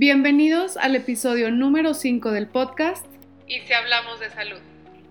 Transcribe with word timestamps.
Bienvenidos 0.00 0.78
al 0.78 0.96
episodio 0.96 1.50
número 1.50 1.92
5 1.92 2.30
del 2.30 2.46
podcast 2.46 3.04
Y 3.46 3.58
si 3.58 3.74
hablamos 3.74 4.18
de 4.18 4.30
salud. 4.30 4.56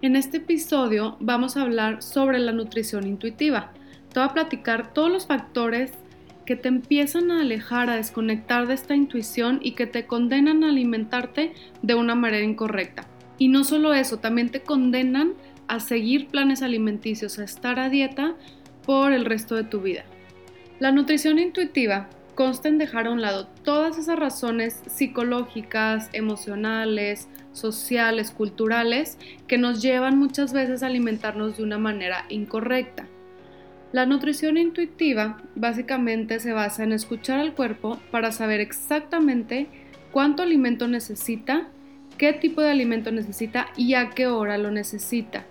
En 0.01 0.15
este 0.15 0.37
episodio 0.37 1.15
vamos 1.19 1.55
a 1.55 1.61
hablar 1.61 2.01
sobre 2.01 2.39
la 2.39 2.53
nutrición 2.53 3.05
intuitiva. 3.05 3.71
Te 4.11 4.19
voy 4.19 4.29
a 4.29 4.33
platicar 4.33 4.91
todos 4.91 5.11
los 5.11 5.27
factores 5.27 5.91
que 6.47 6.55
te 6.55 6.69
empiezan 6.69 7.29
a 7.29 7.41
alejar, 7.41 7.91
a 7.91 7.97
desconectar 7.97 8.65
de 8.65 8.73
esta 8.73 8.95
intuición 8.95 9.59
y 9.61 9.73
que 9.73 9.85
te 9.85 10.07
condenan 10.07 10.63
a 10.63 10.69
alimentarte 10.69 11.53
de 11.83 11.93
una 11.93 12.15
manera 12.15 12.43
incorrecta. 12.43 13.05
Y 13.37 13.49
no 13.49 13.65
solo 13.65 13.93
eso, 13.93 14.17
también 14.17 14.49
te 14.49 14.61
condenan 14.61 15.35
a 15.67 15.81
seguir 15.81 16.29
planes 16.29 16.63
alimenticios, 16.63 17.37
a 17.37 17.43
estar 17.43 17.77
a 17.77 17.89
dieta 17.89 18.33
por 18.87 19.13
el 19.13 19.25
resto 19.25 19.53
de 19.53 19.65
tu 19.65 19.81
vida. 19.81 20.03
La 20.79 20.91
nutrición 20.91 21.37
intuitiva 21.37 22.09
consta 22.39 22.69
en 22.69 22.77
dejar 22.77 23.07
a 23.07 23.11
un 23.11 23.19
lado 23.19 23.49
todas 23.65 23.97
esas 23.97 24.17
razones 24.17 24.81
psicológicas, 24.87 26.09
emocionales, 26.13 27.27
sociales, 27.51 28.31
culturales 28.31 29.17
que 29.45 29.57
nos 29.57 29.81
llevan 29.81 30.17
muchas 30.17 30.53
veces 30.53 30.81
a 30.81 30.87
alimentarnos 30.87 31.57
de 31.57 31.63
una 31.63 31.79
manera 31.79 32.23
incorrecta. 32.29 33.07
La 33.91 34.05
nutrición 34.05 34.55
intuitiva 34.55 35.41
básicamente 35.55 36.39
se 36.39 36.53
basa 36.53 36.85
en 36.85 36.93
escuchar 36.93 37.41
al 37.41 37.55
cuerpo 37.55 37.99
para 38.09 38.31
saber 38.31 38.61
exactamente 38.61 39.67
cuánto 40.13 40.41
alimento 40.41 40.87
necesita 40.87 41.67
qué 42.17 42.31
tipo 42.31 42.61
de 42.61 42.71
alimento 42.71 43.11
necesita 43.11 43.67
y 43.75 43.95
a 43.95 44.11
qué 44.11 44.27
hora 44.27 44.57
lo 44.57 44.71
necesita. 44.71 45.43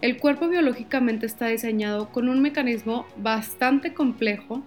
El 0.00 0.18
cuerpo 0.18 0.46
biológicamente 0.46 1.26
está 1.26 1.48
diseñado 1.48 2.10
con 2.10 2.28
un 2.28 2.40
mecanismo 2.40 3.04
bastante 3.16 3.94
complejo 3.94 4.62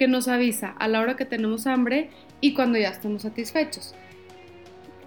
que 0.00 0.08
nos 0.08 0.28
avisa 0.28 0.70
a 0.78 0.88
la 0.88 0.98
hora 1.02 1.14
que 1.14 1.26
tenemos 1.26 1.66
hambre 1.66 2.08
y 2.40 2.54
cuando 2.54 2.78
ya 2.78 2.88
estamos 2.88 3.20
satisfechos. 3.20 3.94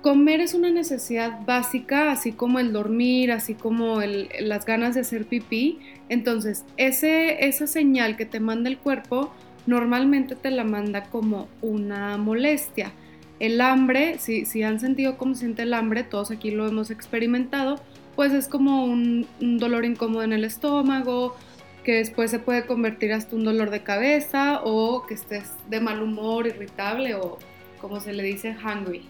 Comer 0.03 0.39
es 0.39 0.53
una 0.53 0.69
necesidad 0.69 1.43
básica, 1.47 2.11
así 2.11 2.31
como 2.31 2.59
el 2.59 2.71
dormir, 2.71 3.31
así 3.31 3.55
como 3.55 4.01
las 4.39 4.67
ganas 4.67 4.93
de 4.93 5.01
hacer 5.01 5.25
pipí. 5.25 5.79
Entonces, 6.09 6.63
ese, 6.77 7.47
esa 7.47 7.65
señal 7.65 8.17
que 8.17 8.27
te 8.27 8.39
manda 8.39 8.69
el 8.69 8.77
cuerpo 8.77 9.33
normalmente 9.65 10.35
te 10.35 10.51
la 10.51 10.63
manda 10.63 11.05
como 11.05 11.47
una 11.63 12.15
molestia. 12.17 12.91
El 13.39 13.61
hambre, 13.61 14.19
si, 14.19 14.45
si 14.45 14.61
han 14.61 14.79
sentido 14.79 15.17
cómo 15.17 15.33
siente 15.33 15.63
el 15.63 15.73
hambre, 15.73 16.03
todos 16.03 16.29
aquí 16.29 16.51
lo 16.51 16.67
hemos 16.67 16.91
experimentado, 16.91 17.81
pues 18.15 18.31
es 18.31 18.47
como 18.47 18.85
un, 18.85 19.27
dolor 19.39 19.85
incómodo 19.85 20.23
en 20.23 20.33
el 20.33 20.43
estómago, 20.43 21.35
que 21.83 21.95
después 21.95 22.31
se 22.31 22.39
puede 22.39 22.65
convertir 22.65 23.13
hasta 23.13 23.35
un 23.35 23.43
dolor 23.43 23.69
de 23.69 23.83
cabeza 23.83 24.61
o 24.63 25.05
que 25.05 25.13
estés 25.13 25.51
de 25.69 25.79
mal 25.79 26.01
humor, 26.01 26.47
irritable 26.47 27.15
o 27.15 27.37
como 27.79 27.99
se 27.99 28.13
le 28.13 28.23
dice, 28.23 28.55
hungry. 28.55 29.05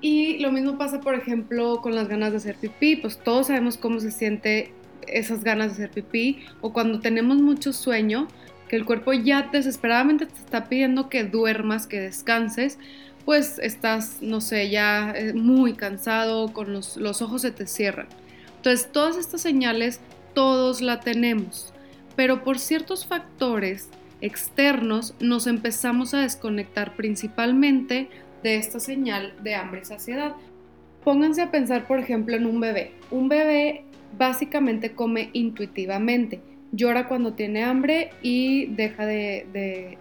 Y 0.00 0.38
lo 0.38 0.52
mismo 0.52 0.78
pasa, 0.78 1.00
por 1.00 1.14
ejemplo, 1.14 1.80
con 1.82 1.94
las 1.94 2.08
ganas 2.08 2.30
de 2.30 2.36
hacer 2.36 2.56
pipí, 2.56 2.96
pues 2.96 3.18
todos 3.18 3.48
sabemos 3.48 3.76
cómo 3.76 3.98
se 3.98 4.12
siente 4.12 4.72
esas 5.08 5.42
ganas 5.42 5.76
de 5.76 5.84
hacer 5.84 5.90
pipí 5.90 6.44
o 6.60 6.72
cuando 6.72 7.00
tenemos 7.00 7.38
mucho 7.38 7.72
sueño, 7.72 8.28
que 8.68 8.76
el 8.76 8.84
cuerpo 8.84 9.12
ya 9.12 9.48
desesperadamente 9.52 10.26
te 10.26 10.38
está 10.38 10.68
pidiendo 10.68 11.08
que 11.08 11.24
duermas, 11.24 11.86
que 11.86 12.00
descanses, 12.00 12.78
pues 13.24 13.58
estás, 13.58 14.18
no 14.20 14.40
sé, 14.40 14.70
ya 14.70 15.12
eh, 15.16 15.32
muy 15.32 15.74
cansado, 15.74 16.52
con 16.52 16.72
los, 16.72 16.96
los 16.96 17.22
ojos 17.22 17.42
se 17.42 17.50
te 17.50 17.66
cierran. 17.66 18.06
Entonces, 18.56 18.90
todas 18.92 19.16
estas 19.16 19.40
señales 19.40 20.00
todos 20.36 20.82
la 20.82 21.00
tenemos, 21.00 21.72
pero 22.14 22.44
por 22.44 22.58
ciertos 22.58 23.06
factores 23.06 23.88
externos 24.20 25.14
nos 25.18 25.46
empezamos 25.46 26.12
a 26.12 26.20
desconectar 26.20 26.94
principalmente 26.94 28.10
de 28.42 28.56
esta 28.56 28.78
señal 28.78 29.32
de 29.42 29.54
hambre 29.54 29.80
y 29.82 29.86
saciedad. 29.86 30.34
Pónganse 31.02 31.40
a 31.40 31.50
pensar, 31.50 31.86
por 31.86 31.98
ejemplo, 31.98 32.36
en 32.36 32.44
un 32.44 32.60
bebé. 32.60 32.92
Un 33.10 33.30
bebé 33.30 33.84
básicamente 34.18 34.92
come 34.92 35.30
intuitivamente 35.32 36.42
llora 36.72 37.08
cuando 37.08 37.32
tiene 37.32 37.64
hambre 37.64 38.10
y 38.22 38.66
deja 38.66 39.06
de, 39.06 39.96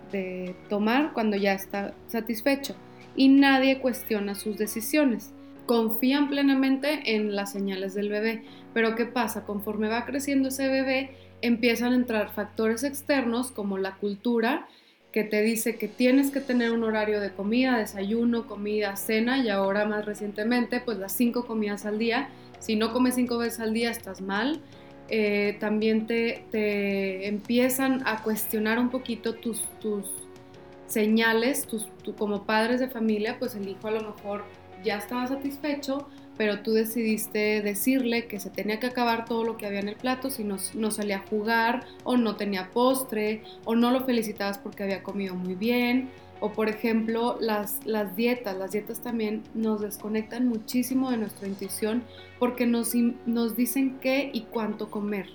tomar 0.69 1.13
cuando 1.13 1.37
ya 1.37 1.53
está 1.53 1.93
satisfecho. 2.07 2.75
Y 3.15 3.29
nadie 3.29 3.79
cuestiona 3.79 4.35
sus 4.35 4.57
decisiones. 4.57 5.33
Confían 5.65 6.29
plenamente 6.29 7.15
en 7.15 7.35
las 7.35 7.51
señales 7.51 7.93
del 7.93 8.09
bebé. 8.09 8.43
Pero 8.73 8.95
¿qué 8.95 9.05
pasa? 9.05 9.45
Conforme 9.45 9.87
va 9.87 10.05
creciendo 10.05 10.49
ese 10.49 10.67
bebé, 10.67 11.15
empiezan 11.41 11.93
a 11.93 11.95
entrar 11.95 12.33
factores 12.33 12.83
externos 12.83 13.51
como 13.51 13.77
la 13.77 13.95
cultura, 13.95 14.67
que 15.11 15.23
te 15.23 15.41
dice 15.41 15.77
que 15.77 15.87
tienes 15.87 16.29
que 16.29 16.41
tener 16.41 16.71
un 16.71 16.83
horario 16.83 17.21
de 17.21 17.31
comida, 17.31 17.77
desayuno, 17.77 18.47
comida, 18.47 18.97
cena 18.97 19.37
y 19.37 19.49
ahora 19.49 19.85
más 19.85 20.05
recientemente 20.05 20.81
pues 20.81 20.97
las 20.97 21.13
cinco 21.13 21.45
comidas 21.45 21.85
al 21.85 21.97
día. 21.97 22.29
Si 22.59 22.75
no 22.75 22.91
comes 22.91 23.15
cinco 23.15 23.37
veces 23.37 23.61
al 23.61 23.73
día 23.73 23.91
estás 23.91 24.21
mal. 24.21 24.59
Eh, 25.07 25.57
también 25.59 26.07
te, 26.07 27.27
empiezan 27.27 28.01
a 28.07 28.23
cuestionar 28.23 28.79
un 28.79 28.89
poquito 28.89 29.35
tus, 29.35 29.63
tus 29.79 30.05
señales, 30.87 31.67
tus, 31.67 31.87
como 32.17 32.43
padres 32.43 32.79
de 32.79 32.89
familia, 32.89 33.37
pues 33.39 33.55
el 33.55 33.67
hijo 33.67 33.87
a 33.87 33.91
lo 33.91 34.01
mejor 34.01 34.43
ya 34.85 34.97
estaba 34.97 35.27
satisfecho, 35.27 36.07
pero 36.37 36.61
tú 36.61 36.73
decidiste 36.73 37.61
decirle 37.61 38.27
que 38.27 38.39
se 38.39 38.49
tenía 38.49 38.79
que 38.79 38.87
acabar 38.87 39.25
todo 39.25 39.43
lo 39.43 39.57
que 39.57 39.65
había 39.65 39.79
en 39.79 39.89
el 39.89 39.95
plato 39.95 40.29
si 40.29 40.43
no, 40.43 40.57
no 40.73 40.91
salía 40.91 41.17
a 41.17 41.27
jugar 41.27 41.85
o 42.03 42.17
no 42.17 42.35
tenía 42.35 42.71
postre 42.71 43.43
o 43.63 43.75
no 43.75 43.91
lo 43.91 44.05
felicitabas 44.05 44.57
porque 44.57 44.83
había 44.83 45.03
comido 45.03 45.35
muy 45.35 45.55
bien. 45.55 46.09
O 46.41 46.51
por 46.51 46.67
ejemplo, 46.67 47.37
las, 47.39 47.79
las 47.85 48.15
dietas. 48.15 48.57
Las 48.57 48.71
dietas 48.71 49.01
también 49.01 49.43
nos 49.53 49.81
desconectan 49.81 50.47
muchísimo 50.47 51.09
de 51.09 51.17
nuestra 51.17 51.47
intuición 51.47 52.03
porque 52.39 52.65
nos, 52.65 52.93
nos 53.25 53.55
dicen 53.55 53.97
qué 54.01 54.29
y 54.33 54.41
cuánto 54.41 54.91
comer 54.91 55.27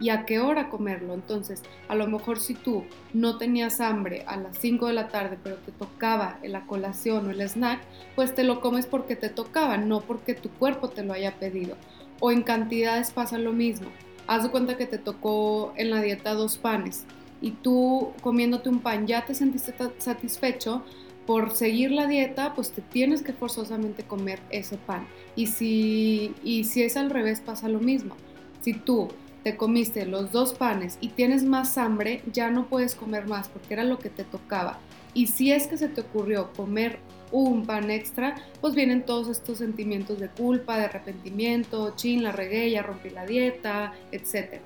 y 0.00 0.10
a 0.10 0.24
qué 0.24 0.40
hora 0.40 0.70
comerlo. 0.70 1.14
Entonces, 1.14 1.62
a 1.88 1.94
lo 1.94 2.06
mejor 2.06 2.38
si 2.38 2.54
tú 2.54 2.84
no 3.12 3.38
tenías 3.38 3.80
hambre 3.80 4.24
a 4.26 4.36
las 4.36 4.58
5 4.58 4.86
de 4.86 4.92
la 4.92 5.08
tarde, 5.08 5.38
pero 5.42 5.56
te 5.56 5.72
tocaba 5.72 6.38
la 6.42 6.66
colación 6.66 7.26
o 7.26 7.30
el 7.30 7.40
snack, 7.40 7.80
pues 8.14 8.34
te 8.34 8.44
lo 8.44 8.60
comes 8.60 8.86
porque 8.86 9.16
te 9.16 9.28
tocaba, 9.28 9.76
no 9.76 10.00
porque 10.00 10.34
tu 10.34 10.50
cuerpo 10.50 10.88
te 10.88 11.02
lo 11.02 11.12
haya 11.12 11.38
pedido. 11.38 11.76
O 12.20 12.30
en 12.30 12.42
cantidades 12.42 13.10
pasa 13.10 13.38
lo 13.38 13.52
mismo. 13.52 13.88
Haz 14.26 14.44
de 14.44 14.50
cuenta 14.50 14.76
que 14.76 14.86
te 14.86 14.98
tocó 14.98 15.74
en 15.76 15.90
la 15.90 16.00
dieta 16.00 16.34
dos 16.34 16.56
panes 16.58 17.04
y 17.40 17.50
tú 17.50 18.12
comiéndote 18.22 18.70
un 18.70 18.80
pan 18.80 19.06
ya 19.06 19.24
te 19.26 19.34
sentiste 19.34 19.74
satisfecho, 19.98 20.82
por 21.26 21.54
seguir 21.54 21.90
la 21.90 22.06
dieta, 22.06 22.54
pues 22.54 22.72
te 22.72 22.82
tienes 22.82 23.22
que 23.22 23.32
forzosamente 23.32 24.04
comer 24.04 24.40
ese 24.50 24.76
pan. 24.76 25.06
Y 25.36 25.46
si, 25.46 26.34
y 26.42 26.64
si 26.64 26.82
es 26.82 26.96
al 26.96 27.10
revés, 27.10 27.40
pasa 27.40 27.68
lo 27.68 27.80
mismo. 27.80 28.14
Si 28.60 28.74
tú 28.74 29.08
te 29.44 29.56
comiste 29.56 30.06
los 30.06 30.32
dos 30.32 30.54
panes 30.54 30.98
y 31.00 31.08
tienes 31.10 31.44
más 31.44 31.78
hambre, 31.78 32.22
ya 32.32 32.50
no 32.50 32.66
puedes 32.66 32.94
comer 32.94 33.28
más 33.28 33.48
porque 33.48 33.74
era 33.74 33.84
lo 33.84 33.98
que 33.98 34.10
te 34.10 34.24
tocaba. 34.24 34.80
Y 35.12 35.28
si 35.28 35.52
es 35.52 35.68
que 35.68 35.76
se 35.76 35.88
te 35.88 36.00
ocurrió 36.00 36.52
comer 36.54 36.98
un 37.30 37.66
pan 37.66 37.90
extra, 37.90 38.36
pues 38.60 38.74
vienen 38.74 39.04
todos 39.04 39.28
estos 39.28 39.58
sentimientos 39.58 40.18
de 40.18 40.28
culpa, 40.28 40.78
de 40.78 40.86
arrepentimiento, 40.86 41.94
chin, 41.94 42.22
la 42.22 42.32
regué, 42.32 42.70
ya 42.70 42.82
rompí 42.82 43.10
la 43.10 43.26
dieta, 43.26 43.92
etcétera 44.10 44.62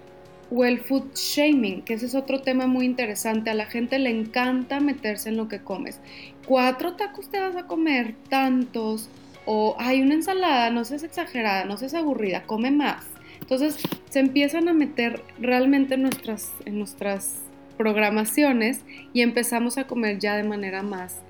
o 0.50 0.64
el 0.64 0.80
food 0.80 1.14
shaming, 1.14 1.82
que 1.82 1.94
ese 1.94 2.06
es 2.06 2.14
otro 2.14 2.40
tema 2.40 2.66
muy 2.66 2.86
interesante. 2.86 3.50
A 3.50 3.54
la 3.54 3.66
gente 3.66 3.98
le 3.98 4.10
encanta 4.10 4.80
meterse 4.80 5.28
en 5.28 5.36
lo 5.36 5.48
que 5.48 5.60
comes. 5.60 6.00
Cuatro 6.46 6.96
tacos 6.96 7.28
te 7.28 7.38
vas 7.38 7.56
a 7.56 7.66
comer, 7.66 8.14
tantos. 8.28 9.08
O 9.44 9.76
hay 9.78 10.00
una 10.00 10.14
ensalada, 10.14 10.70
no 10.70 10.84
seas 10.84 11.02
exagerada, 11.02 11.64
no 11.64 11.76
seas 11.76 11.94
aburrida, 11.94 12.44
come 12.44 12.70
más. 12.70 13.04
Entonces 13.48 13.78
se 14.10 14.18
empiezan 14.20 14.68
a 14.68 14.74
meter 14.74 15.22
realmente 15.40 15.94
en 15.94 16.02
nuestras, 16.02 16.52
en 16.66 16.78
nuestras 16.78 17.40
programaciones 17.76 18.84
y 19.12 19.22
empezamos 19.22 19.78
a 19.78 19.86
comer 19.86 20.18
ya 20.18 20.36
de 20.36 20.44
manera 20.44 20.82
más 20.82 21.22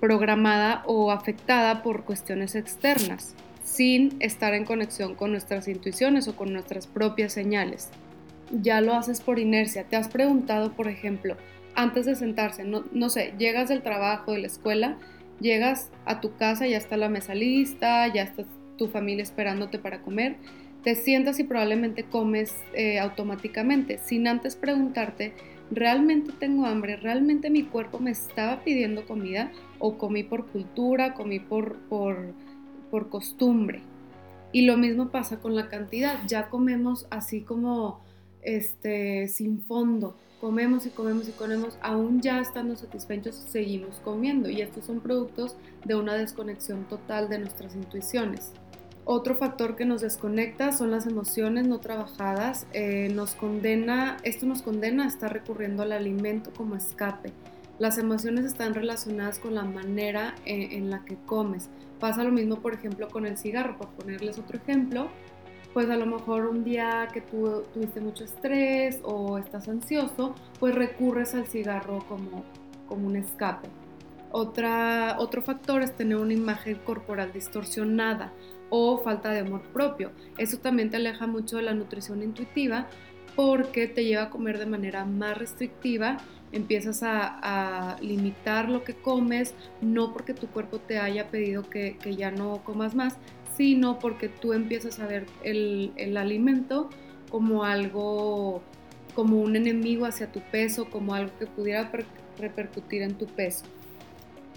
programada 0.00 0.82
o 0.86 1.12
afectada 1.12 1.82
por 1.82 2.04
cuestiones 2.04 2.54
externas, 2.54 3.34
sin 3.62 4.16
estar 4.20 4.54
en 4.54 4.64
conexión 4.64 5.14
con 5.14 5.30
nuestras 5.30 5.68
intuiciones 5.68 6.26
o 6.26 6.34
con 6.34 6.52
nuestras 6.52 6.86
propias 6.86 7.34
señales 7.34 7.90
ya 8.50 8.80
lo 8.80 8.94
haces 8.94 9.20
por 9.20 9.38
inercia. 9.38 9.84
Te 9.84 9.96
has 9.96 10.08
preguntado, 10.08 10.72
por 10.72 10.88
ejemplo, 10.88 11.36
antes 11.74 12.06
de 12.06 12.16
sentarse, 12.16 12.64
no, 12.64 12.84
no 12.92 13.08
sé, 13.10 13.34
llegas 13.38 13.68
del 13.68 13.82
trabajo, 13.82 14.32
de 14.32 14.40
la 14.40 14.46
escuela, 14.46 14.98
llegas 15.40 15.90
a 16.04 16.20
tu 16.20 16.36
casa, 16.36 16.66
ya 16.66 16.76
está 16.76 16.96
la 16.96 17.08
mesa 17.08 17.34
lista, 17.34 18.06
ya 18.08 18.22
está 18.22 18.44
tu 18.76 18.88
familia 18.88 19.22
esperándote 19.22 19.78
para 19.78 20.02
comer, 20.02 20.36
te 20.82 20.94
sientas 20.94 21.38
y 21.38 21.44
probablemente 21.44 22.04
comes 22.04 22.54
eh, 22.74 22.98
automáticamente, 22.98 23.98
sin 23.98 24.26
antes 24.26 24.56
preguntarte, 24.56 25.34
¿realmente 25.70 26.32
tengo 26.38 26.66
hambre? 26.66 26.96
¿Realmente 26.96 27.50
mi 27.50 27.64
cuerpo 27.64 27.98
me 27.98 28.10
estaba 28.10 28.62
pidiendo 28.64 29.06
comida? 29.06 29.52
¿O 29.78 29.98
comí 29.98 30.22
por 30.22 30.46
cultura? 30.46 31.14
¿Comí 31.14 31.38
por, 31.38 31.76
por, 31.88 32.32
por 32.90 33.08
costumbre? 33.08 33.82
Y 34.52 34.62
lo 34.62 34.76
mismo 34.76 35.10
pasa 35.10 35.38
con 35.38 35.54
la 35.54 35.68
cantidad, 35.68 36.18
ya 36.26 36.48
comemos 36.48 37.06
así 37.10 37.42
como 37.42 38.00
este, 38.42 39.28
sin 39.28 39.62
fondo. 39.62 40.16
Comemos 40.40 40.86
y 40.86 40.90
comemos 40.90 41.28
y 41.28 41.32
comemos, 41.32 41.78
aún 41.82 42.22
ya 42.22 42.40
estando 42.40 42.74
satisfechos, 42.74 43.34
seguimos 43.34 43.96
comiendo. 44.02 44.48
Y 44.48 44.62
estos 44.62 44.86
son 44.86 45.00
productos 45.00 45.56
de 45.84 45.94
una 45.94 46.14
desconexión 46.14 46.84
total 46.88 47.28
de 47.28 47.38
nuestras 47.38 47.76
intuiciones. 47.76 48.52
Otro 49.12 49.34
factor 49.34 49.74
que 49.74 49.84
nos 49.84 50.02
desconecta 50.02 50.70
son 50.70 50.92
las 50.92 51.04
emociones 51.04 51.66
no 51.66 51.80
trabajadas. 51.80 52.68
Eh, 52.72 53.10
nos 53.12 53.34
condena, 53.34 54.18
esto 54.22 54.46
nos 54.46 54.62
condena 54.62 55.02
a 55.02 55.08
estar 55.08 55.32
recurriendo 55.32 55.82
al 55.82 55.90
alimento 55.90 56.52
como 56.56 56.76
escape. 56.76 57.32
Las 57.80 57.98
emociones 57.98 58.44
están 58.44 58.72
relacionadas 58.72 59.40
con 59.40 59.56
la 59.56 59.64
manera 59.64 60.36
en, 60.44 60.62
eh, 60.62 60.76
en 60.76 60.90
la 60.90 61.04
que 61.04 61.16
comes. 61.26 61.70
Pasa 61.98 62.22
lo 62.22 62.30
mismo, 62.30 62.60
por 62.60 62.72
ejemplo, 62.72 63.08
con 63.08 63.26
el 63.26 63.36
cigarro. 63.36 63.76
Por 63.78 63.88
ponerles 63.88 64.38
otro 64.38 64.58
ejemplo, 64.58 65.08
pues 65.74 65.90
a 65.90 65.96
lo 65.96 66.06
mejor 66.06 66.46
un 66.46 66.62
día 66.62 67.08
que 67.12 67.20
tú 67.20 67.64
tuviste 67.74 68.00
mucho 68.00 68.22
estrés 68.22 69.00
o 69.02 69.38
estás 69.38 69.66
ansioso, 69.66 70.36
pues 70.60 70.72
recurres 70.76 71.34
al 71.34 71.48
cigarro 71.48 71.98
como, 72.08 72.44
como 72.86 73.08
un 73.08 73.16
escape. 73.16 73.68
Otra, 74.30 75.16
otro 75.18 75.42
factor 75.42 75.82
es 75.82 75.96
tener 75.96 76.16
una 76.16 76.32
imagen 76.32 76.76
corporal 76.84 77.32
distorsionada 77.32 78.32
o 78.70 78.98
falta 78.98 79.30
de 79.30 79.40
amor 79.40 79.62
propio. 79.72 80.12
Eso 80.38 80.58
también 80.58 80.90
te 80.90 80.96
aleja 80.96 81.26
mucho 81.26 81.56
de 81.56 81.62
la 81.62 81.74
nutrición 81.74 82.22
intuitiva 82.22 82.88
porque 83.36 83.86
te 83.86 84.04
lleva 84.04 84.24
a 84.24 84.30
comer 84.30 84.58
de 84.58 84.66
manera 84.66 85.04
más 85.04 85.36
restrictiva, 85.36 86.18
empiezas 86.52 87.02
a, 87.02 87.96
limitar 88.00 88.68
lo 88.68 88.82
que 88.82 88.94
comes, 88.94 89.54
no 89.80 90.12
porque 90.12 90.34
tu 90.34 90.48
cuerpo 90.48 90.78
te 90.78 90.98
haya 90.98 91.28
pedido 91.28 91.68
que, 91.68 91.96
ya 92.16 92.30
no 92.30 92.62
comas 92.64 92.94
más, 92.94 93.16
sino 93.56 93.98
porque 93.98 94.28
tú 94.28 94.52
empiezas 94.52 95.00
a 95.00 95.06
ver 95.06 95.26
el, 95.44 95.92
el 95.96 96.16
alimento 96.16 96.90
como 97.30 97.64
algo, 97.64 98.62
como 99.14 99.40
un 99.40 99.54
enemigo 99.56 100.06
hacia 100.06 100.32
tu 100.32 100.40
peso, 100.40 100.90
como 100.90 101.14
algo 101.14 101.30
que 101.38 101.46
pudiera 101.46 101.90
repercutir 102.38 103.02
en 103.02 103.14
tu 103.14 103.26
peso. 103.26 103.64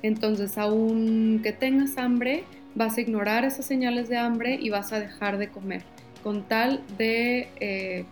Entonces, 0.01 0.57
aunque 0.57 1.53
tengas 1.53 1.97
hambre, 1.97 2.43
vas 2.75 2.97
a 2.97 3.01
ignorar 3.01 3.45
esas 3.45 3.65
señales 3.65 4.09
de 4.09 4.17
hambre 4.17 4.57
y 4.61 4.69
vas 4.69 4.93
a 4.93 4.99
dejar 4.99 5.37
de 5.37 5.49
comer, 5.49 5.83
con 6.23 6.43
tal 6.43 6.81
de 6.97 7.49
eh, 7.59 8.05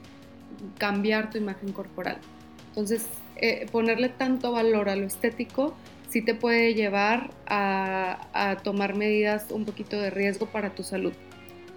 cambiar 0.77 1.29
tu 1.29 1.37
imagen 1.37 1.71
corporal. 1.71 2.17
Entonces, 2.69 3.07
eh, 3.37 3.65
ponerle 3.71 4.09
tanto 4.09 4.51
valor 4.51 4.89
a 4.89 4.95
lo 4.95 5.05
estético 5.05 5.75
sí 6.11 6.21
te 6.21 6.35
puede 6.35 6.73
llevar 6.73 7.31
a, 7.47 8.57
tomar 8.63 8.95
medidas 8.95 9.45
un 9.49 9.65
poquito 9.65 9.99
de 9.99 10.09
riesgo 10.09 10.45
para 10.45 10.71
tu 10.71 10.83
salud. 10.83 11.13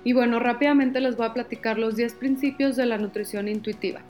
Y 0.03 0.13
bueno, 0.13 0.41
rápidamente 0.41 1.01
les 1.01 1.17
voy 1.17 1.27
a 1.27 1.33
platicar 1.33 1.79
los 1.79 1.97
10 1.97 2.15
principios 2.15 2.77
de 2.77 2.85
la 2.85 2.99
nutrición 2.99 3.49
intuitiva. 3.49 4.01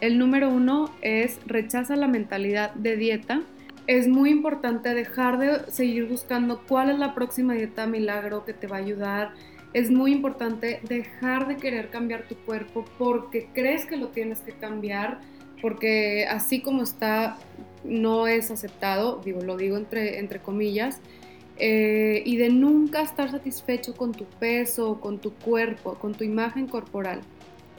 El 0.00 0.18
número 0.18 0.48
uno 0.48 0.90
es 1.02 1.38
rechaza 1.46 1.96
la 1.96 2.08
mentalidad 2.08 2.72
de 2.74 2.96
dieta. 2.96 3.42
Es 3.86 4.08
muy 4.08 4.30
importante 4.30 4.94
dejar 4.94 5.38
de 5.38 5.70
seguir 5.70 6.08
buscando 6.08 6.62
cuál 6.66 6.88
es 6.88 6.98
la 6.98 7.14
próxima 7.14 7.52
dieta 7.52 7.86
milagro 7.86 8.44
que 8.46 8.54
te 8.54 8.66
va 8.66 8.76
a 8.76 8.80
ayudar. 8.80 9.34
Es 9.74 9.90
muy 9.90 10.12
importante 10.12 10.80
dejar 10.88 11.48
de 11.48 11.56
querer 11.56 11.90
cambiar 11.90 12.26
tu 12.26 12.34
cuerpo 12.34 12.86
porque 12.96 13.48
crees 13.52 13.84
que 13.84 13.98
lo 13.98 14.08
tienes 14.08 14.40
que 14.40 14.52
cambiar, 14.52 15.20
porque 15.60 16.26
así 16.26 16.62
como 16.62 16.82
está 16.82 17.36
no 17.84 18.26
es 18.26 18.50
aceptado, 18.50 19.20
digo, 19.22 19.42
lo 19.42 19.58
digo 19.58 19.76
entre, 19.76 20.18
entre 20.18 20.40
comillas, 20.40 21.00
eh, 21.58 22.22
y 22.24 22.36
de 22.36 22.48
nunca 22.48 23.02
estar 23.02 23.30
satisfecho 23.30 23.94
con 23.94 24.12
tu 24.12 24.24
peso, 24.24 24.98
con 25.00 25.18
tu 25.18 25.34
cuerpo, 25.34 25.94
con 25.96 26.14
tu 26.14 26.24
imagen 26.24 26.66
corporal. 26.66 27.20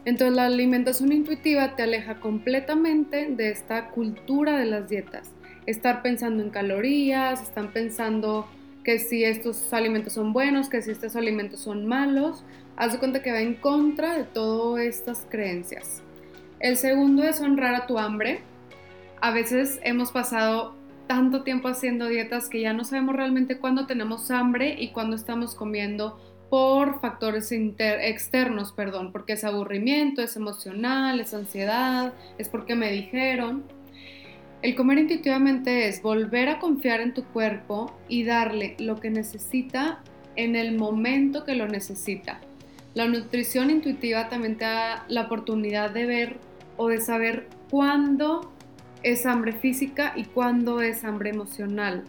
Entonces 0.06 0.36
la 0.36 0.46
alimentación 0.46 1.12
intuitiva 1.12 1.76
te 1.76 1.82
aleja 1.82 2.20
completamente 2.20 3.28
de 3.28 3.50
esta 3.50 3.90
cultura 3.90 4.60
de 4.60 4.66
las 4.66 4.88
dietas. 4.88 5.35
Estar 5.66 6.02
pensando 6.02 6.44
en 6.44 6.50
calorías, 6.50 7.42
están 7.42 7.72
pensando 7.72 8.48
que 8.84 9.00
si 9.00 9.24
estos 9.24 9.74
alimentos 9.74 10.14
son 10.14 10.32
buenos, 10.32 10.70
que 10.70 10.82
si 10.82 10.92
estos 10.92 11.16
alimentos 11.16 11.60
son 11.60 11.88
malos. 11.88 12.44
Haz 12.76 12.94
de 12.94 13.00
cuenta 13.00 13.24
que 13.24 13.32
va 13.32 13.42
en 13.42 13.56
contra 13.56 14.18
de 14.18 14.26
todas 14.26 14.86
estas 14.86 15.26
creencias. 15.30 16.04
El 16.60 16.78
segundo 16.78 17.24
es 17.24 17.42
honrar 17.42 17.76
a 17.76 17.88
tu 17.88 17.98
hambre 17.98 18.42
a 19.26 19.32
veces 19.32 19.80
hemos 19.84 20.12
pasado 20.12 20.76
tanto 21.08 21.42
tiempo 21.42 21.68
haciendo 21.68 22.08
dietas 22.08 22.50
que 22.50 22.62
ya 22.62 22.74
no 22.74 22.84
sabemos 22.84 23.16
realmente 23.16 23.58
cuándo 23.58 23.88
tenemos 23.88 24.30
hambre 24.30 24.76
y 24.80 24.90
cuándo 24.90 25.16
estamos 25.16 25.56
comiendo 25.56 26.20
por 26.50 27.02
factores 27.02 27.52
externos, 27.52 28.72
perdón, 28.72 29.12
porque 29.12 29.34
es 29.34 29.44
aburrimiento, 29.44 30.22
es 30.22 30.36
emocional, 30.36 31.20
es 31.20 31.34
ansiedad, 31.34 32.14
es 32.38 32.50
porque 32.50 32.76
me 32.76 32.92
dijeron. 32.92 33.64
El 34.66 34.74
comer 34.74 34.98
intuitivamente 34.98 35.88
es 35.88 36.02
volver 36.02 36.50
a 36.50 36.58
confiar 36.58 37.00
en 37.00 37.14
tu 37.14 37.24
cuerpo 37.26 37.96
y 38.08 38.24
darle 38.24 38.76
lo 38.80 39.00
que 39.00 39.12
necesita 39.12 40.02
en 40.36 40.56
el 40.56 40.76
momento 40.76 41.44
que 41.44 41.54
lo 41.54 41.68
necesita. 41.68 42.42
La 42.96 43.06
nutrición 43.06 43.70
intuitiva 43.70 44.28
también 44.28 44.58
te 44.58 44.66
da 44.66 45.06
la 45.08 45.26
oportunidad 45.26 45.92
de 45.92 46.08
ver 46.08 46.40
o 46.78 46.88
de 46.88 47.00
saber 47.00 47.48
cuándo 47.70 48.52
es 49.04 49.28
hambre 49.28 49.52
física 49.52 50.14
y 50.16 50.24
cuándo 50.24 50.82
es 50.82 51.04
hambre 51.04 51.30
emocional. 51.30 52.04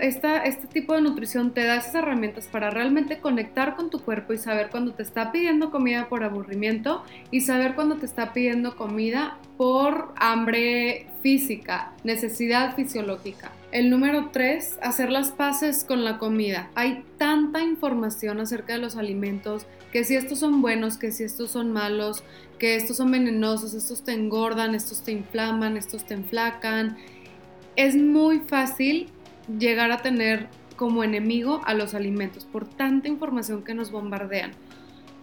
Esta, 0.00 0.44
este 0.44 0.66
tipo 0.66 0.94
de 0.94 1.02
nutrición 1.02 1.52
te 1.52 1.64
da 1.64 1.76
esas 1.76 1.94
herramientas 1.94 2.46
para 2.46 2.70
realmente 2.70 3.18
conectar 3.18 3.76
con 3.76 3.90
tu 3.90 4.00
cuerpo 4.00 4.32
y 4.32 4.38
saber 4.38 4.70
cuándo 4.70 4.94
te 4.94 5.02
está 5.02 5.30
pidiendo 5.30 5.70
comida 5.70 6.08
por 6.08 6.24
aburrimiento 6.24 7.04
y 7.30 7.42
saber 7.42 7.74
cuándo 7.74 7.96
te 7.96 8.06
está 8.06 8.32
pidiendo 8.32 8.76
comida 8.76 9.36
por 9.58 10.14
hambre 10.16 11.06
física, 11.22 11.92
necesidad 12.02 12.74
fisiológica. 12.76 13.52
El 13.72 13.90
número 13.90 14.30
tres, 14.32 14.78
hacer 14.82 15.10
las 15.10 15.30
paces 15.30 15.84
con 15.84 16.02
la 16.02 16.16
comida. 16.18 16.70
Hay 16.74 17.04
tanta 17.18 17.60
información 17.60 18.40
acerca 18.40 18.72
de 18.72 18.78
los 18.78 18.96
alimentos, 18.96 19.66
que 19.92 20.04
si 20.04 20.14
estos 20.14 20.38
son 20.38 20.62
buenos, 20.62 20.96
que 20.96 21.12
si 21.12 21.24
estos 21.24 21.50
son 21.50 21.72
malos, 21.72 22.24
que 22.58 22.74
estos 22.76 22.96
son 22.96 23.10
venenosos, 23.10 23.74
estos 23.74 24.02
te 24.02 24.12
engordan, 24.12 24.74
estos 24.74 25.02
te 25.02 25.12
inflaman, 25.12 25.76
estos 25.76 26.06
te 26.06 26.14
enflacan. 26.14 26.96
Es 27.76 27.96
muy 27.96 28.40
fácil 28.40 29.10
llegar 29.58 29.92
a 29.92 29.98
tener 29.98 30.48
como 30.76 31.04
enemigo 31.04 31.60
a 31.64 31.74
los 31.74 31.94
alimentos 31.94 32.44
por 32.44 32.68
tanta 32.68 33.08
información 33.08 33.62
que 33.62 33.74
nos 33.74 33.90
bombardean. 33.90 34.52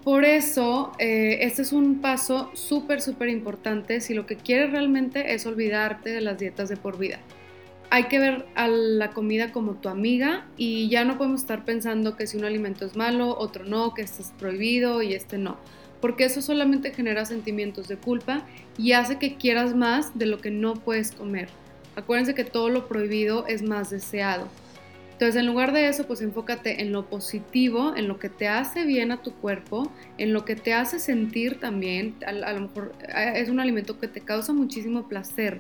Por 0.04 0.24
eso, 0.24 0.94
eh, 1.00 1.40
este 1.42 1.62
es 1.62 1.74
un 1.74 2.00
paso 2.00 2.50
súper, 2.54 3.02
súper 3.02 3.30
importante 3.30 4.00
si 4.00 4.14
lo 4.14 4.26
que 4.26 4.38
quieres 4.38 4.72
realmente 4.72 5.34
es 5.34 5.46
olvidarte 5.46 6.10
de 6.10 6.22
las 6.22 6.40
dietas 6.40 6.70
de 6.70 6.78
por 6.78 6.98
vida. 6.98 7.20
Hay 7.90 8.04
que 8.04 8.20
ver 8.20 8.46
a 8.56 8.68
la 8.68 9.10
comida 9.10 9.52
como 9.52 9.74
tu 9.74 9.90
amiga 9.90 10.46
y 10.56 10.90
ya 10.90 11.04
no 11.04 11.18
podemos 11.18 11.42
estar 11.42 11.66
pensando 11.66 12.16
que 12.16 12.28
si 12.28 12.38
un 12.38 12.46
alimento 12.46 12.86
es 12.86 12.96
malo, 12.96 13.36
otro 13.38 13.66
no, 13.66 13.94
que 13.94 14.04
este 14.04 14.22
es 14.22 14.32
prohibido 14.38 15.02
y 15.02 15.14
este 15.14 15.38
no 15.38 15.58
porque 16.02 16.26
eso 16.26 16.42
solamente 16.42 16.94
genera 16.94 17.26
sentimientos 17.26 17.88
de 17.88 17.98
culpa 17.98 18.46
y 18.78 18.94
hace 18.94 19.18
que 19.18 19.36
quieras 19.36 19.76
más 19.76 20.18
de 20.18 20.26
lo 20.26 20.40
que 20.40 20.52
no 20.52 20.76
puedes 20.76 21.12
comer. 21.12 21.50
Acuérdense 22.00 22.34
que 22.34 22.46
todo 22.46 22.70
lo 22.70 22.88
prohibido 22.88 23.46
es 23.48 23.62
más 23.62 23.90
deseado. 23.90 24.48
Entonces, 25.12 25.36
en 25.36 25.48
lugar 25.48 25.74
de 25.74 25.90
eso, 25.90 26.08
pues 26.08 26.22
enfócate 26.22 26.82
en 26.82 26.94
lo 26.94 27.08
positivo, 27.08 27.94
en 27.98 28.08
lo 28.08 28.20
que 28.20 28.30
te 28.30 28.48
hace 28.48 28.86
bien 28.86 29.12
a 29.12 29.22
tu 29.22 29.34
cuerpo, 29.34 29.92
en 30.18 30.32
lo 30.32 30.46
que 30.46 30.56
te 30.56 30.74
hace 30.74 30.98
sentir 30.98 31.60
también. 31.60 32.16
A, 32.26 32.54
lo 32.54 32.62
mejor 32.62 32.94
es 33.36 33.50
un 33.50 33.60
alimento 33.60 34.00
que 34.00 34.08
te 34.08 34.22
causa 34.22 34.54
muchísimo 34.54 35.10
placer. 35.10 35.60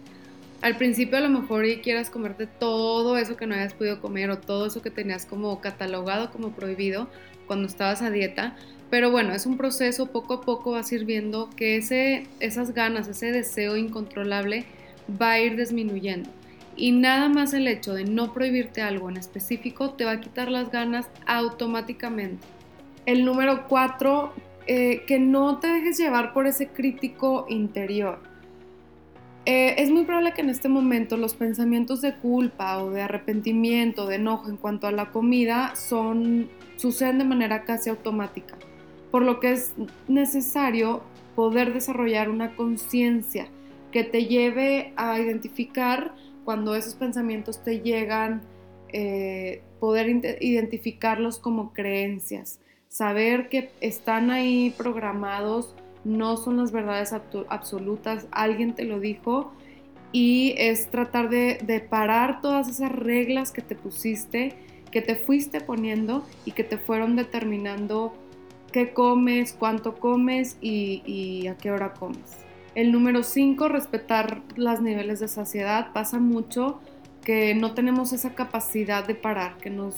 Al 0.61 0.77
principio 0.77 1.17
a 1.17 1.21
lo 1.21 1.29
mejor 1.29 1.65
y 1.65 1.79
quieras 1.79 2.09
comerte 2.09 2.47
todo 2.47 3.17
eso 3.17 3.35
que 3.35 3.47
no 3.47 3.55
hayas 3.55 3.73
podido 3.73 3.99
comer 3.99 4.29
o 4.29 4.37
todo 4.37 4.65
eso 4.65 4.81
que 4.81 4.91
tenías 4.91 5.25
como 5.25 5.59
catalogado 5.59 6.31
como 6.31 6.51
prohibido 6.51 7.09
cuando 7.45 7.67
estabas 7.67 8.01
a 8.01 8.11
dieta, 8.11 8.55
pero 8.89 9.11
bueno, 9.11 9.33
es 9.33 9.45
un 9.45 9.57
proceso, 9.57 10.07
poco 10.07 10.35
a 10.35 10.41
poco 10.41 10.71
vas 10.71 10.91
a 10.91 10.95
ir 10.95 11.05
viendo 11.05 11.49
que 11.55 11.77
ese, 11.77 12.27
esas 12.39 12.73
ganas, 12.73 13.07
ese 13.07 13.31
deseo 13.31 13.77
incontrolable 13.77 14.65
va 15.21 15.31
a 15.31 15.39
ir 15.39 15.55
disminuyendo. 15.55 16.29
Y 16.75 16.91
nada 16.91 17.29
más 17.29 17.53
el 17.53 17.67
hecho 17.67 17.93
de 17.93 18.05
no 18.05 18.33
prohibirte 18.33 18.81
algo 18.81 19.09
en 19.09 19.17
específico 19.17 19.91
te 19.91 20.05
va 20.05 20.11
a 20.11 20.19
quitar 20.21 20.49
las 20.49 20.71
ganas 20.71 21.07
automáticamente. 21.25 22.47
El 23.05 23.25
número 23.25 23.67
cuatro, 23.67 24.33
eh, 24.67 25.03
que 25.05 25.19
no 25.19 25.59
te 25.59 25.67
dejes 25.67 25.97
llevar 25.97 26.31
por 26.31 26.47
ese 26.47 26.67
crítico 26.67 27.45
interior. 27.49 28.19
Eh, 29.45 29.75
es 29.77 29.89
muy 29.89 30.03
probable 30.03 30.33
que 30.33 30.41
en 30.41 30.49
este 30.49 30.69
momento 30.69 31.17
los 31.17 31.33
pensamientos 31.33 32.01
de 32.01 32.15
culpa 32.15 32.81
o 32.83 32.91
de 32.91 33.01
arrepentimiento, 33.01 34.05
de 34.05 34.15
enojo 34.15 34.49
en 34.49 34.57
cuanto 34.57 34.87
a 34.87 34.91
la 34.91 35.11
comida 35.11 35.75
son, 35.75 36.49
suceden 36.75 37.17
de 37.17 37.25
manera 37.25 37.63
casi 37.63 37.89
automática 37.89 38.57
por 39.11 39.23
lo 39.23 39.39
que 39.39 39.51
es 39.51 39.73
necesario 40.07 41.01
poder 41.35 41.73
desarrollar 41.73 42.29
una 42.29 42.55
conciencia 42.55 43.47
que 43.91 44.03
te 44.03 44.25
lleve 44.25 44.93
a 44.95 45.19
identificar 45.19 46.15
cuando 46.45 46.75
esos 46.75 46.95
pensamientos 46.95 47.63
te 47.63 47.81
llegan, 47.81 48.41
eh, 48.91 49.61
poder 49.79 50.09
identificarlos 50.41 51.39
como 51.39 51.73
creencias, 51.73 52.59
saber 52.87 53.49
que 53.49 53.69
están 53.81 54.31
ahí 54.31 54.73
programados 54.77 55.75
no 56.03 56.37
son 56.37 56.57
las 56.57 56.71
verdades 56.71 57.13
absolutas, 57.49 58.27
alguien 58.31 58.73
te 58.73 58.85
lo 58.85 58.99
dijo 58.99 59.51
y 60.11 60.55
es 60.57 60.89
tratar 60.89 61.29
de, 61.29 61.59
de 61.63 61.81
parar 61.81 62.41
todas 62.41 62.67
esas 62.67 62.91
reglas 62.91 63.51
que 63.51 63.61
te 63.61 63.75
pusiste, 63.75 64.55
que 64.91 65.01
te 65.01 65.15
fuiste 65.15 65.61
poniendo 65.61 66.25
y 66.45 66.51
que 66.53 66.63
te 66.63 66.77
fueron 66.77 67.15
determinando 67.15 68.13
qué 68.71 68.93
comes, 68.93 69.53
cuánto 69.53 69.95
comes 69.95 70.57
y, 70.61 71.47
a 71.47 71.57
qué 71.57 71.71
hora 71.71 71.93
comes. 71.93 72.37
El 72.79 72.93
número 72.93 73.23
5, 73.23 73.67
respetar 73.67 74.41
los 74.55 74.79
niveles 74.79 75.19
de 75.19 75.27
saciedad. 75.27 75.91
Pasa 75.91 76.17
mucho 76.17 76.79
que 77.25 77.53
no 77.53 77.73
tenemos 77.73 78.13
esa 78.13 78.35
capacidad 78.35 79.05
de 79.05 79.15
parar, 79.15 79.57
que 79.57 79.69
nos 79.69 79.97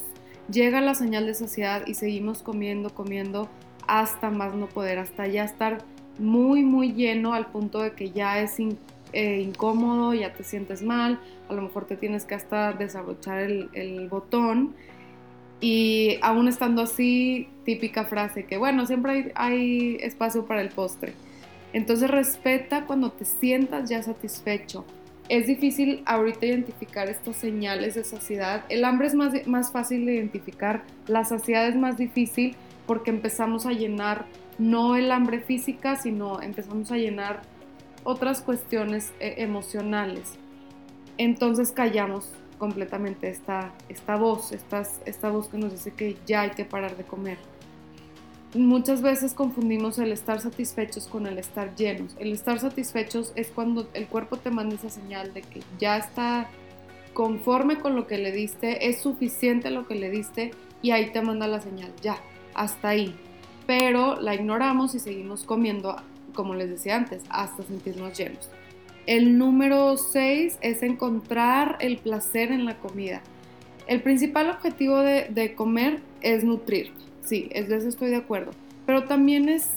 llega 0.50 0.82
la 0.82 0.96
señal 0.96 1.28
de 1.28 1.36
saciedad 1.36 1.86
y 1.86 1.94
seguimos 1.94 2.42
comiendo, 2.42 2.90
comiendo 2.90 3.48
hasta 3.88 4.32
más 4.32 4.56
no 4.56 4.66
poder, 4.66 4.98
hasta 4.98 5.28
ya 5.28 5.44
estar 5.44 5.84
muy, 6.18 6.64
muy 6.64 6.94
lleno 6.94 7.36
al 7.36 7.52
punto 7.52 7.84
de 7.84 7.92
que 7.92 8.10
ya 8.10 8.40
es 8.40 8.58
eh, 8.60 9.42
incómodo, 9.42 10.16
ya 10.16 10.34
te 10.34 10.44
sientes 10.44 10.82
mal, 10.82 11.20
a 11.50 11.54
lo 11.54 11.62
mejor 11.62 11.86
te 11.86 11.98
tienes 11.98 12.26
que 12.26 12.34
hasta 12.34 12.74
desabrochar 12.74 13.42
el, 13.42 13.70
el 13.74 14.10
botón 14.10 14.74
y 15.60 16.18
aún 16.24 16.48
estando 16.48 16.82
así, 16.82 17.48
típica 17.64 18.06
frase 18.06 18.48
que, 18.48 18.58
bueno, 18.58 18.88
siempre 18.88 19.34
hay, 19.36 19.98
espacio 20.02 20.48
para 20.48 20.62
el 20.62 20.70
postre. 20.70 21.14
Entonces 21.74 22.10
respeta 22.10 22.86
cuando 22.86 23.12
te 23.12 23.26
sientas 23.26 23.90
ya 23.90 24.04
satisfecho. 24.04 24.86
Es 25.30 25.48
difícil 25.48 26.04
ahorita 26.06 26.46
identificar 26.46 27.10
estas 27.10 27.38
señales 27.38 27.96
de 27.96 28.04
saciedad. 28.04 28.66
El 28.70 28.84
hambre 28.84 29.08
es 29.08 29.16
más, 29.16 29.48
más 29.48 29.72
fácil 29.72 30.06
de 30.06 30.16
identificar, 30.16 30.84
la 31.08 31.24
saciedad 31.24 31.68
es 31.68 31.76
más 31.76 31.98
difícil 31.98 32.56
porque 32.86 33.12
empezamos 33.12 33.66
a 33.66 33.72
llenar 33.72 34.26
no 34.58 34.96
el 34.96 35.12
hambre 35.12 35.40
física, 35.40 35.96
sino 35.96 36.42
empezamos 36.42 36.92
a 36.92 36.98
llenar 36.98 37.42
otras 38.04 38.42
cuestiones 38.42 39.14
eh, 39.20 39.36
emocionales. 39.38 40.38
Entonces 41.18 41.72
callamos 41.72 42.34
completamente 42.58 43.30
esta, 43.30 43.74
esta 43.90 44.18
voz, 44.18 44.52
esta, 44.52 44.84
esta 45.06 45.30
voz 45.30 45.48
que 45.48 45.58
nos 45.58 45.72
dice 45.72 45.92
que 45.94 46.18
ya 46.26 46.42
hay 46.42 46.52
que 46.52 46.66
parar 46.66 46.98
de 46.98 47.04
comer. 47.04 47.38
Muchas 48.54 49.02
veces 49.02 49.34
confundimos 49.34 49.98
el 49.98 50.12
estar 50.12 50.42
satisfechos 50.42 51.08
con 51.08 51.26
el 51.26 51.38
estar 51.38 51.74
llenos. 51.76 52.16
El 52.20 52.34
estar 52.34 52.60
satisfechos 52.60 53.32
es 53.36 53.48
cuando 53.48 53.88
el 53.94 54.08
cuerpo 54.08 54.38
te 54.38 54.52
manda 54.52 54.76
esa 54.76 54.90
señal 54.90 55.34
de 55.34 55.42
que 55.42 55.62
ya 55.80 55.98
está 55.98 56.50
conforme 57.14 57.80
con 57.80 57.96
lo 57.96 58.08
que 58.08 58.18
le 58.18 58.32
diste, 58.32 58.90
es 58.90 59.02
suficiente 59.02 59.70
lo 59.72 59.88
que 59.88 59.96
le 59.96 60.10
diste 60.10 60.52
y 60.82 60.92
ahí 60.92 61.12
te 61.12 61.22
manda 61.22 61.48
la 61.48 61.62
señal, 61.62 61.92
ya, 62.02 62.18
hasta 62.54 62.90
ahí. 62.90 63.16
Pero 63.68 64.20
la 64.20 64.36
ignoramos 64.36 64.96
y 64.96 65.00
seguimos 65.00 65.44
comiendo, 65.44 65.96
como 66.34 66.56
les 66.56 66.70
decía 66.70 66.96
antes, 66.96 67.24
hasta 67.30 67.64
sentirnos 67.64 68.18
llenos. 68.18 68.50
El 69.08 69.38
número 69.38 69.98
6 69.98 70.58
es 70.62 70.84
encontrar 70.84 71.78
el 71.80 71.98
placer 71.98 72.52
en 72.52 72.66
la 72.66 72.78
comida. 72.78 73.22
El 73.88 74.02
principal 74.02 74.50
objetivo 74.50 74.98
de, 75.00 75.54
comer 75.56 76.02
es 76.22 76.44
nutrir, 76.44 76.94
sí, 77.24 77.50
es 77.52 77.70
de 77.70 77.78
eso 77.78 77.90
estoy 77.90 78.10
de 78.10 78.18
acuerdo, 78.18 78.52
pero 78.86 79.06
también 79.06 79.50
es, 79.50 79.70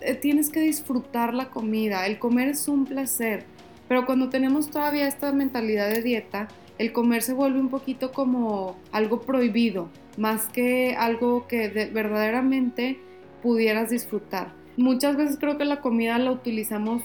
eh, 0.00 0.14
tienes 0.14 0.50
que 0.50 0.60
disfrutar 0.60 1.34
la 1.34 1.50
comida, 1.50 2.06
el 2.06 2.18
comer 2.18 2.48
es 2.48 2.68
un 2.68 2.84
placer, 2.84 3.44
pero 3.88 4.06
cuando 4.06 4.28
tenemos 4.28 4.70
todavía 4.70 5.08
esta 5.08 5.32
mentalidad 5.32 5.90
de 5.90 6.02
dieta, 6.02 6.48
el 6.78 6.92
comer 6.92 7.22
se 7.22 7.34
vuelve 7.34 7.60
un 7.60 7.68
poquito 7.68 8.12
como 8.12 8.76
algo 8.92 9.20
prohibido, 9.20 9.90
más 10.16 10.48
que 10.48 10.94
algo 10.96 11.46
que 11.46 11.68
verdaderamente 11.92 12.98
pudieras 13.42 13.90
disfrutar. 13.90 14.52
Muchas 14.76 15.16
veces 15.16 15.36
creo 15.38 15.58
que 15.58 15.64
la 15.64 15.80
comida 15.80 16.18
la 16.18 16.32
utilizamos 16.32 17.02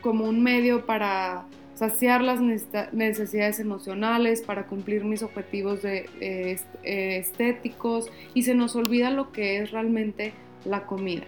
como 0.00 0.24
un 0.24 0.42
medio 0.42 0.86
para 0.86 1.44
saciar 1.78 2.22
las 2.22 2.40
necesidades 2.40 3.60
emocionales, 3.60 4.42
para 4.42 4.66
cumplir 4.66 5.04
mis 5.04 5.22
objetivos 5.22 5.80
de, 5.80 6.10
eh, 6.20 6.58
estéticos 6.82 8.10
y 8.34 8.42
se 8.42 8.56
nos 8.56 8.74
olvida 8.74 9.10
lo 9.10 9.30
que 9.30 9.58
es 9.58 9.70
realmente 9.70 10.32
la 10.64 10.86
comida. 10.86 11.22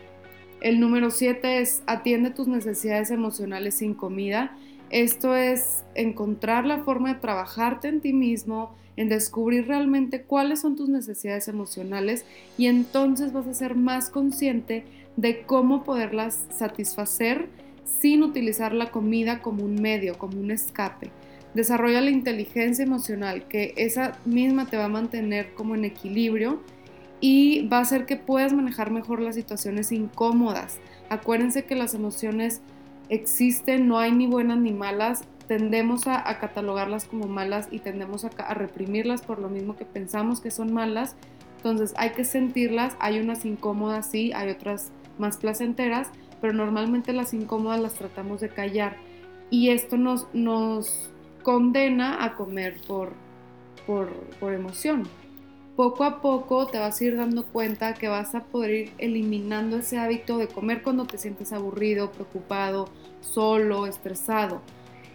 El 0.60 0.80
número 0.80 1.12
7 1.12 1.60
es 1.60 1.84
atiende 1.86 2.30
tus 2.30 2.48
necesidades 2.48 3.12
emocionales 3.12 3.76
sin 3.76 3.94
comida. 3.94 4.56
Esto 4.90 5.36
es 5.36 5.84
encontrar 5.94 6.66
la 6.66 6.78
forma 6.78 7.14
de 7.14 7.20
trabajarte 7.20 7.86
en 7.86 8.00
ti 8.00 8.12
mismo, 8.12 8.74
en 8.96 9.08
descubrir 9.08 9.68
realmente 9.68 10.22
cuáles 10.22 10.62
son 10.62 10.74
tus 10.74 10.88
necesidades 10.88 11.46
emocionales 11.46 12.24
y 12.58 12.66
entonces 12.66 13.32
vas 13.32 13.46
a 13.46 13.54
ser 13.54 13.76
más 13.76 14.10
consciente 14.10 14.84
de 15.16 15.42
cómo 15.42 15.84
poderlas 15.84 16.48
satisfacer 16.50 17.48
sin 18.00 18.22
utilizar 18.22 18.72
la 18.72 18.90
comida 18.90 19.42
como 19.42 19.64
un 19.64 19.74
medio, 19.74 20.16
como 20.18 20.40
un 20.40 20.50
escape. 20.50 21.10
Desarrolla 21.54 22.00
la 22.00 22.10
inteligencia 22.10 22.84
emocional, 22.84 23.48
que 23.48 23.74
esa 23.76 24.18
misma 24.24 24.66
te 24.66 24.76
va 24.76 24.84
a 24.84 24.88
mantener 24.88 25.52
como 25.54 25.74
en 25.74 25.84
equilibrio 25.84 26.62
y 27.20 27.66
va 27.68 27.78
a 27.78 27.82
hacer 27.82 28.06
que 28.06 28.16
puedas 28.16 28.52
manejar 28.52 28.90
mejor 28.90 29.20
las 29.20 29.34
situaciones 29.34 29.92
incómodas. 29.92 30.78
Acuérdense 31.08 31.64
que 31.64 31.74
las 31.74 31.94
emociones 31.94 32.60
existen, 33.08 33.88
no 33.88 33.98
hay 33.98 34.12
ni 34.12 34.26
buenas 34.26 34.58
ni 34.58 34.72
malas, 34.72 35.24
tendemos 35.48 36.06
a, 36.06 36.22
catalogarlas 36.38 37.06
como 37.06 37.26
malas 37.26 37.68
y 37.72 37.80
tendemos 37.80 38.24
a, 38.24 38.54
reprimirlas 38.54 39.22
por 39.22 39.40
lo 39.40 39.48
mismo 39.48 39.76
que 39.76 39.84
pensamos 39.84 40.40
que 40.40 40.52
son 40.52 40.72
malas. 40.72 41.16
Entonces 41.56 41.92
hay 41.96 42.10
que 42.10 42.24
sentirlas, 42.24 42.96
hay 43.00 43.18
unas 43.18 43.44
incómodas, 43.44 44.08
sí, 44.08 44.32
hay 44.32 44.48
otras 44.50 44.92
más 45.18 45.36
placenteras, 45.36 46.08
pero 46.40 46.52
normalmente 46.52 47.12
las 47.12 47.34
incómodas 47.34 47.80
las 47.80 47.94
tratamos 47.94 48.40
de 48.40 48.48
callar 48.48 48.96
y 49.50 49.70
esto 49.70 49.96
nos, 49.96 50.26
nos 50.32 51.10
condena 51.42 52.24
a 52.24 52.34
comer 52.34 52.76
por, 52.86 53.12
por, 53.86 54.52
emoción. 54.52 55.04
Poco 55.76 56.04
a 56.04 56.20
poco 56.20 56.66
te 56.66 56.78
vas 56.78 57.00
a 57.00 57.04
ir 57.04 57.16
dando 57.16 57.44
cuenta 57.46 57.94
que 57.94 58.08
vas 58.08 58.34
a 58.34 58.44
poder 58.44 58.70
ir 58.70 58.92
eliminando 58.98 59.78
ese 59.78 59.98
hábito 59.98 60.38
de 60.38 60.48
comer 60.48 60.82
cuando 60.82 61.06
te 61.06 61.18
sientes 61.18 61.52
aburrido, 61.52 62.12
preocupado, 62.12 62.88
solo, 63.20 63.86
estresado. 63.86 64.60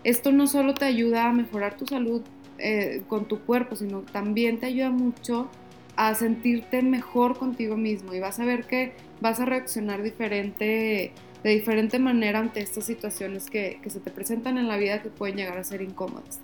Esto 0.03 0.32
no 0.32 0.48
solo 0.48 0.74
te 0.74 0.86
ayuda 0.86 1.29
a 1.29 1.34
mejorar 1.34 1.77
tu 1.77 1.86
salud 1.86 2.22
eh, 2.58 3.03
con 3.08 3.25
tu 3.25 3.39
cuerpo, 3.41 3.75
sino 3.75 4.01
también 4.01 4.60
te 4.60 4.65
ayuda 4.65 4.89
mucho 4.89 5.50
a 5.96 6.14
sentirte 6.16 6.82
mejor 6.82 7.38
contigo 7.38 7.78
mismo 7.78 8.14
y 8.14 8.20
vas 8.20 8.40
a 8.40 8.46
ver 8.46 8.66
que 8.66 8.94
vas 9.22 9.40
a 9.40 9.46
reaccionar 9.46 10.04
diferente, 10.04 11.12
de 11.44 11.50
diferente 11.50 12.00
manera 12.00 12.40
ante 12.40 12.62
estas 12.62 12.86
situaciones 12.86 13.50
que, 13.50 13.80
se 13.88 14.00
te 14.00 14.12
presentan 14.12 14.58
en 14.58 14.68
la 14.68 14.78
vida 14.78 15.02
que 15.02 15.10
pueden 15.10 15.38
llegar 15.38 15.58
a 15.58 15.64
ser 15.64 15.82
incómodas. 15.82 16.42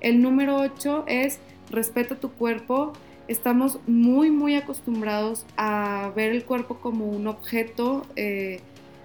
El 0.00 0.22
número 0.22 0.56
8 0.56 1.04
es 1.06 1.38
respeta 1.70 2.16
tu 2.16 2.32
cuerpo. 2.32 2.92
Estamos 3.28 3.78
muy, 3.86 4.30
muy 4.30 4.56
acostumbrados 4.56 5.46
a 5.56 6.12
ver 6.16 6.32
el 6.32 6.44
cuerpo 6.44 6.78
como 6.80 7.06
un 7.06 7.26
objeto, 7.26 8.06
eh, 8.16 8.60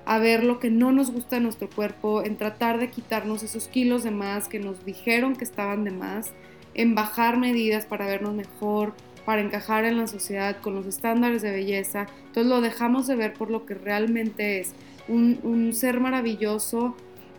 a 0.05 0.19
ver 0.19 0.43
lo 0.43 0.59
que 0.59 0.69
no 0.69 0.91
nos 0.91 1.11
gusta 1.11 1.35
de 1.35 1.41
nuestro 1.41 1.69
cuerpo, 1.69 2.23
en 2.23 2.37
tratar 2.37 2.79
de 2.79 2.89
quitarnos 2.89 3.43
esos 3.43 3.67
kilos 3.67 4.03
de 4.03 4.11
más 4.11 4.47
que 4.47 4.59
nos 4.59 4.83
dijeron 4.85 5.35
que 5.35 5.43
estaban 5.43 5.83
de 5.83 5.91
más, 5.91 6.31
en 6.73 6.95
bajar 6.95 7.37
medidas 7.37 7.85
para 7.85 8.05
vernos 8.05 8.33
mejor, 8.33 8.93
para 9.25 9.41
encajar 9.41 9.85
en 9.85 9.97
la 9.97 10.07
sociedad 10.07 10.57
con 10.61 10.75
los 10.75 10.85
estándares 10.85 11.41
de 11.41 11.51
belleza. 11.51 12.07
Entonces 12.27 12.45
lo 12.45 12.61
dejamos 12.61 13.07
de 13.07 13.15
ver 13.15 13.33
por 13.33 13.49
lo 13.49 13.65
que 13.65 13.73
realmente 13.73 14.59
es. 14.59 14.73
Un, 15.07 15.71
ser 15.73 15.99
maravilloso 15.99 16.95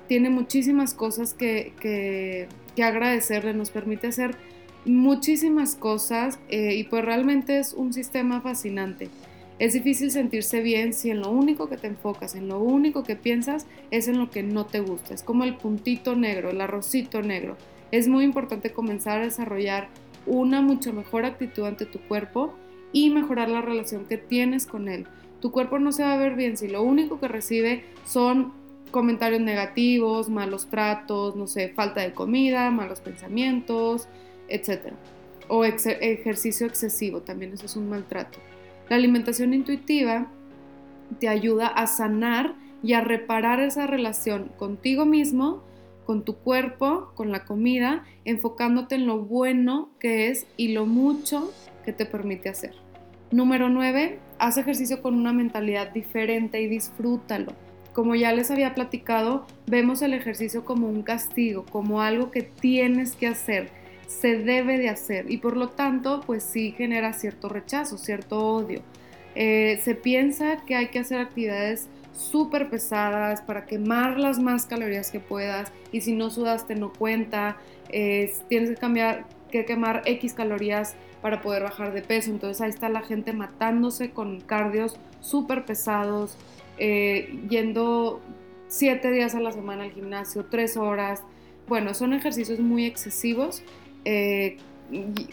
tiene 0.09 0.31
muchísimas 0.31 0.95
cosas 0.95 1.35
que, 1.35 2.49
agradecerle, 2.81 3.55
nos 3.55 3.71
permite 3.71 4.09
hacer 4.09 4.37
muchísimas 4.85 5.75
cosas 5.75 6.39
eh, 6.49 6.75
y 6.77 6.85
pues 6.85 7.05
realmente 7.05 7.59
es 7.59 7.73
un 7.73 7.93
sistema 7.93 8.41
fascinante. 8.41 9.09
Es 9.59 9.73
difícil 9.73 10.11
sentirse 10.11 10.61
bien 10.61 10.93
si 10.93 11.11
en 11.11 11.21
lo 11.21 11.31
único 11.31 11.69
que 11.69 11.79
te 11.79 11.87
enfocas, 11.87 12.35
en 12.35 12.47
lo 12.47 12.61
único 12.61 13.03
que 13.05 13.17
piensas 13.17 13.67
es 13.91 14.07
en 14.07 14.19
lo 14.19 14.31
que 14.31 14.43
no 14.43 14.67
te 14.67 14.81
gusta. 14.81 15.15
Es 15.15 15.23
como 15.23 15.45
el 15.45 15.57
puntito 15.57 16.15
negro, 16.15 16.51
el 16.51 16.61
arrocito 16.61 17.23
negro. 17.23 17.57
Es 17.91 18.07
muy 18.07 18.25
importante 18.25 18.71
comenzar 18.71 19.21
a 19.21 19.25
desarrollar 19.25 19.89
una 20.27 20.61
mucho 20.61 20.93
mejor 20.93 21.25
actitud 21.25 21.65
ante 21.65 21.87
tu 21.87 22.01
cuerpo 22.01 22.55
y 22.93 23.11
mejorar 23.11 23.49
la 23.49 23.63
relación 23.63 24.07
que 24.07 24.17
tienes 24.17 24.67
con 24.67 24.89
él. 24.89 25.07
Tu 25.41 25.51
cuerpo 25.51 25.79
no 25.79 25.93
se 25.93 26.03
va 26.03 26.15
a 26.15 26.19
ver 26.19 26.35
bien 26.35 26.57
si 26.57 26.69
lo 26.69 26.83
único 26.83 27.21
que 27.21 27.29
recibe 27.29 27.85
son 28.05 28.53
comentarios 28.91 29.41
negativos, 29.41 30.29
malos 30.29 30.67
tratos, 30.67 31.37
no 31.37 31.47
sé, 31.47 31.69
falta 31.69 32.01
de 32.01 32.13
comida, 32.13 32.71
malos 32.71 33.01
pensamientos, 33.01 34.09
etc. 34.49 34.93
O 35.49 35.65
ejercicio 35.65 36.67
excesivo, 36.67 37.21
también 37.21 37.53
eso 37.53 37.67
es 37.67 37.77
un 37.77 37.89
maltrato. 37.89 38.39
La 38.89 38.97
alimentación 38.97 39.53
intuitiva 39.53 40.29
te 41.21 41.29
ayuda 41.29 41.67
a 41.67 41.87
sanar 41.87 42.55
y 42.83 42.93
a 42.95 43.01
reparar 43.01 43.61
esa 43.61 43.87
relación 43.87 44.51
contigo 44.57 45.07
mismo 45.07 45.63
con 46.07 46.25
tu 46.25 46.37
cuerpo, 46.37 47.13
con 47.15 47.33
la 47.33 47.45
comida, 47.45 48.05
enfocándote 48.25 48.95
en 48.95 49.07
lo 49.07 49.19
bueno 49.19 49.91
que 49.99 50.29
es 50.29 50.47
y 50.57 50.69
lo 50.69 50.87
mucho 50.87 51.53
que 51.85 51.93
te 51.93 52.07
permite 52.07 52.49
hacer. 52.49 52.73
Número 53.33 53.69
9, 53.69 54.21
haz 54.39 54.57
ejercicio 54.57 55.03
con 55.03 55.15
una 55.15 55.33
mentalidad 55.33 55.91
diferente 55.93 56.61
y 56.63 56.69
disfrútalo. 56.69 57.53
como 57.93 58.15
ya 58.15 58.31
les 58.33 58.51
había 58.51 58.75
platicado, 58.75 59.47
vemos 59.67 60.03
el 60.03 60.13
ejercicio 60.13 60.67
como 60.67 60.87
un 60.87 61.03
castigo, 61.03 61.65
como 61.65 62.03
algo 62.03 62.31
que 62.31 62.43
tienes 62.43 63.17
que 63.17 63.27
hacer, 63.27 63.71
se 64.07 64.37
debe 64.37 64.77
de 64.77 64.91
hacer 64.91 65.31
y 65.31 65.39
por 65.39 65.57
lo 65.57 65.71
tanto 65.71 66.21
pues 66.27 66.43
sí 66.43 66.73
genera 66.73 67.15
cierto 67.15 67.49
rechazo, 67.49 67.97
cierto 67.97 68.39
odio. 68.39 68.83
Eh, 69.35 69.81
se 69.83 69.95
piensa 69.95 70.59
que 70.67 70.77
hay 70.77 70.89
que 70.89 70.99
hacer 70.99 71.19
actividades 71.19 71.89
súper 72.17 72.71
pesadas 72.71 73.43
para 73.43 73.67
quemar 73.67 74.19
las 74.19 74.39
más 74.39 74.67
calorías 74.67 75.11
que 75.11 75.21
puedas 75.21 75.73
y 75.93 76.01
si 76.01 76.15
no 76.15 76.31
sudaste 76.31 76.75
no 76.75 76.93
cuenta, 76.93 77.59
tienes 78.49 78.71
que 78.71 78.77
cambiar, 78.77 79.27
que 79.51 79.65
quemar 79.65 80.03
X 80.07 80.35
calorías 80.35 80.97
para 81.23 81.41
poder 81.41 81.63
bajar 81.63 81.93
de 81.93 82.03
peso, 82.03 82.31
entonces 82.31 82.61
ahí 82.61 82.71
está 82.71 82.89
la 82.89 83.03
gente 83.03 83.33
matándose 83.33 84.11
con 84.11 84.41
cardios 84.41 84.97
súper 85.21 85.65
pesados, 85.65 86.37
eh, 86.79 87.41
yendo 87.49 88.21
siete 88.69 89.11
días 89.11 89.35
a 89.35 89.41
la 89.41 89.53
semana 89.53 89.85
al 89.85 89.93
gimnasio, 89.93 90.45
tres 90.45 90.77
horas, 90.77 91.23
bueno, 91.69 91.95
son 91.95 92.13
ejercicios 92.13 92.61
muy 92.61 92.87
excesivos 92.87 93.63
eh, 94.05 94.59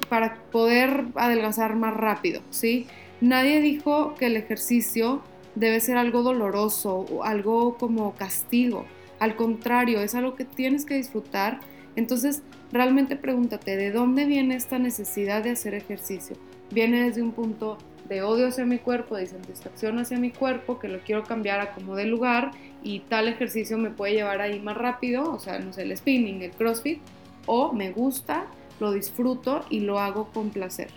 para 0.09 0.35
poder 0.51 1.05
adelgazar 1.15 1.75
más 1.75 1.95
rápido, 1.95 2.41
¿sí? 2.49 2.87
Nadie 3.21 3.61
dijo 3.61 4.15
que 4.15 4.25
el 4.25 4.35
ejercicio 4.35 5.21
debe 5.55 5.79
ser 5.79 5.97
algo 5.97 6.23
doloroso 6.23 7.05
o 7.11 7.23
algo 7.23 7.77
como 7.77 8.13
castigo. 8.15 8.85
Al 9.19 9.35
contrario, 9.35 10.01
es 10.01 10.15
algo 10.15 10.35
que 10.35 10.45
tienes 10.45 10.85
que 10.85 10.95
disfrutar. 10.95 11.59
Entonces, 11.95 12.41
realmente 12.71 13.15
pregúntate, 13.15 13.77
¿de 13.77 13.91
dónde 13.91 14.25
viene 14.25 14.55
esta 14.55 14.79
necesidad 14.79 15.43
de 15.43 15.51
hacer 15.51 15.75
ejercicio? 15.75 16.35
Viene 16.71 17.03
desde 17.03 17.21
un 17.21 17.31
punto 17.31 17.77
de 18.09 18.21
odio 18.21 18.47
hacia 18.47 18.65
mi 18.65 18.79
cuerpo, 18.79 19.15
de 19.15 19.23
insatisfacción 19.23 19.99
hacia 19.99 20.17
mi 20.17 20.31
cuerpo, 20.31 20.79
que 20.79 20.87
lo 20.87 20.99
quiero 20.99 21.23
cambiar 21.23 21.61
a 21.61 21.73
como 21.73 21.95
de 21.95 22.05
lugar 22.05 22.51
y 22.83 22.99
tal 23.01 23.27
ejercicio 23.27 23.77
me 23.77 23.91
puede 23.91 24.13
llevar 24.13 24.41
ahí 24.41 24.59
más 24.59 24.75
rápido, 24.75 25.31
o 25.31 25.39
sea, 25.39 25.59
no 25.59 25.71
sé, 25.71 25.83
el 25.83 25.95
spinning, 25.95 26.41
el 26.41 26.51
crossfit, 26.51 26.99
o 27.45 27.71
me 27.71 27.91
gusta, 27.91 28.47
lo 28.79 28.91
disfruto 28.91 29.61
y 29.69 29.81
lo 29.81 29.99
hago 29.99 30.29
con 30.33 30.49
placer. 30.49 30.89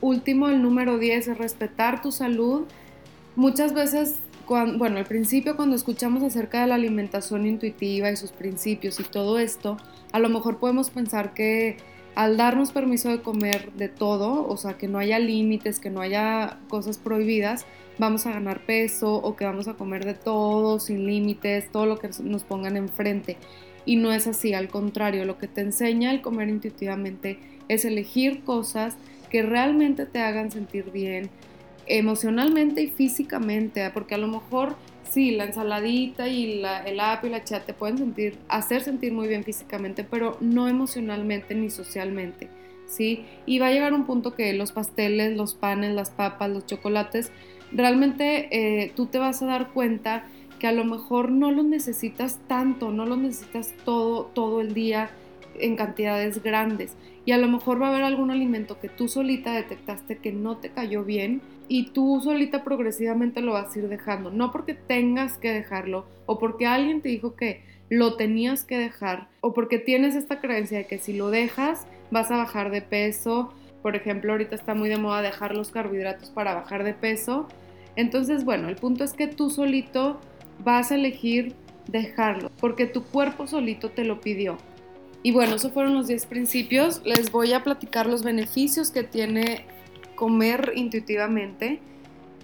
Último, 0.00 0.48
el 0.48 0.62
número 0.62 0.98
10 0.98 1.28
es 1.28 1.38
respetar 1.38 2.02
tu 2.02 2.10
salud 2.10 2.66
Muchas 3.40 3.72
veces, 3.72 4.16
bueno, 4.46 4.98
al 4.98 5.06
principio 5.06 5.56
cuando 5.56 5.74
escuchamos 5.74 6.22
acerca 6.22 6.60
de 6.60 6.66
la 6.66 6.74
alimentación 6.74 7.46
intuitiva 7.46 8.10
y 8.10 8.16
sus 8.16 8.32
principios 8.32 9.00
y 9.00 9.02
todo 9.02 9.38
esto, 9.38 9.78
a 10.12 10.18
lo 10.18 10.28
mejor 10.28 10.58
podemos 10.58 10.90
pensar 10.90 11.32
que 11.32 11.78
al 12.14 12.36
darnos 12.36 12.70
permiso 12.70 13.08
de 13.08 13.22
comer 13.22 13.72
de 13.72 13.88
todo, 13.88 14.46
o 14.46 14.58
sea, 14.58 14.74
que 14.74 14.88
no 14.88 14.98
haya 14.98 15.18
límites, 15.18 15.78
que 15.78 15.88
no 15.88 16.02
haya 16.02 16.58
cosas 16.68 16.98
prohibidas, 16.98 17.64
vamos 17.98 18.26
a 18.26 18.32
ganar 18.32 18.60
peso 18.66 19.14
o 19.14 19.36
que 19.36 19.46
vamos 19.46 19.68
a 19.68 19.72
comer 19.72 20.04
de 20.04 20.12
todo, 20.12 20.78
sin 20.78 21.06
límites, 21.06 21.72
todo 21.72 21.86
lo 21.86 21.98
que 21.98 22.10
nos 22.22 22.44
pongan 22.44 22.76
enfrente. 22.76 23.38
Y 23.86 23.96
no 23.96 24.12
es 24.12 24.26
así, 24.26 24.52
al 24.52 24.68
contrario, 24.68 25.24
lo 25.24 25.38
que 25.38 25.48
te 25.48 25.62
enseña 25.62 26.10
el 26.10 26.20
comer 26.20 26.50
intuitivamente 26.50 27.38
es 27.68 27.86
elegir 27.86 28.44
cosas 28.44 28.98
que 29.30 29.40
realmente 29.40 30.04
te 30.04 30.18
hagan 30.18 30.50
sentir 30.50 30.90
bien, 30.90 31.30
emocionalmente 31.98 32.82
y 32.82 32.88
físicamente, 32.88 33.84
¿eh? 33.84 33.90
porque 33.92 34.14
a 34.14 34.18
lo 34.18 34.28
mejor 34.28 34.76
sí, 35.10 35.32
la 35.32 35.44
ensaladita 35.44 36.28
y 36.28 36.62
el 36.62 37.00
apio 37.00 37.28
y 37.28 37.32
la 37.32 37.44
chat 37.44 37.66
te 37.66 37.74
pueden 37.74 37.98
sentir, 37.98 38.38
hacer 38.48 38.82
sentir 38.82 39.12
muy 39.12 39.28
bien 39.28 39.44
físicamente, 39.44 40.04
pero 40.04 40.36
no 40.40 40.68
emocionalmente 40.68 41.54
ni 41.54 41.68
socialmente, 41.68 42.48
¿sí? 42.86 43.24
Y 43.44 43.58
va 43.58 43.68
a 43.68 43.72
llegar 43.72 43.92
un 43.92 44.06
punto 44.06 44.34
que 44.34 44.52
los 44.52 44.72
pasteles, 44.72 45.36
los 45.36 45.54
panes, 45.54 45.94
las 45.94 46.10
papas, 46.10 46.50
los 46.50 46.64
chocolates, 46.66 47.32
realmente 47.72 48.48
eh, 48.52 48.92
tú 48.94 49.06
te 49.06 49.18
vas 49.18 49.42
a 49.42 49.46
dar 49.46 49.70
cuenta 49.72 50.24
que 50.60 50.66
a 50.66 50.72
lo 50.72 50.84
mejor 50.84 51.30
no 51.30 51.50
los 51.50 51.64
necesitas 51.64 52.38
tanto, 52.46 52.92
no 52.92 53.06
los 53.06 53.18
necesitas 53.18 53.74
todo, 53.84 54.26
todo 54.26 54.60
el 54.60 54.74
día 54.74 55.10
en 55.58 55.74
cantidades 55.74 56.42
grandes. 56.42 56.96
Y 57.24 57.32
a 57.32 57.38
lo 57.38 57.48
mejor 57.48 57.80
va 57.80 57.86
a 57.86 57.90
haber 57.90 58.02
algún 58.02 58.30
alimento 58.30 58.78
que 58.78 58.88
tú 58.88 59.08
solita 59.08 59.52
detectaste 59.52 60.18
que 60.18 60.32
no 60.32 60.58
te 60.58 60.70
cayó 60.70 61.04
bien 61.04 61.42
y 61.70 61.92
tú 61.92 62.20
solita 62.20 62.64
progresivamente 62.64 63.42
lo 63.42 63.52
vas 63.52 63.74
a 63.74 63.78
ir 63.78 63.88
dejando. 63.88 64.32
No 64.32 64.50
porque 64.50 64.74
tengas 64.74 65.38
que 65.38 65.52
dejarlo 65.52 66.04
o 66.26 66.40
porque 66.40 66.66
alguien 66.66 67.00
te 67.00 67.10
dijo 67.10 67.36
que 67.36 67.62
lo 67.88 68.16
tenías 68.16 68.64
que 68.64 68.76
dejar 68.76 69.28
o 69.40 69.54
porque 69.54 69.78
tienes 69.78 70.16
esta 70.16 70.40
creencia 70.40 70.78
de 70.78 70.86
que 70.88 70.98
si 70.98 71.12
lo 71.12 71.30
dejas 71.30 71.86
vas 72.10 72.32
a 72.32 72.36
bajar 72.36 72.72
de 72.72 72.82
peso. 72.82 73.54
Por 73.82 73.94
ejemplo, 73.94 74.32
ahorita 74.32 74.56
está 74.56 74.74
muy 74.74 74.88
de 74.88 74.96
moda 74.96 75.22
dejar 75.22 75.54
los 75.54 75.70
carbohidratos 75.70 76.30
para 76.30 76.54
bajar 76.54 76.82
de 76.82 76.92
peso. 76.92 77.46
Entonces, 77.94 78.44
bueno, 78.44 78.68
el 78.68 78.74
punto 78.74 79.04
es 79.04 79.12
que 79.12 79.28
tú 79.28 79.48
solito 79.48 80.20
vas 80.64 80.90
a 80.90 80.96
elegir 80.96 81.54
dejarlo 81.86 82.50
porque 82.60 82.86
tu 82.86 83.04
cuerpo 83.04 83.46
solito 83.46 83.90
te 83.90 84.02
lo 84.02 84.20
pidió. 84.20 84.58
Y 85.22 85.30
bueno, 85.30 85.54
esos 85.54 85.70
fueron 85.70 85.94
los 85.94 86.08
10 86.08 86.26
principios. 86.26 87.00
Les 87.04 87.30
voy 87.30 87.52
a 87.52 87.62
platicar 87.62 88.06
los 88.06 88.24
beneficios 88.24 88.90
que 88.90 89.04
tiene 89.04 89.66
comer 90.20 90.72
intuitivamente, 90.76 91.80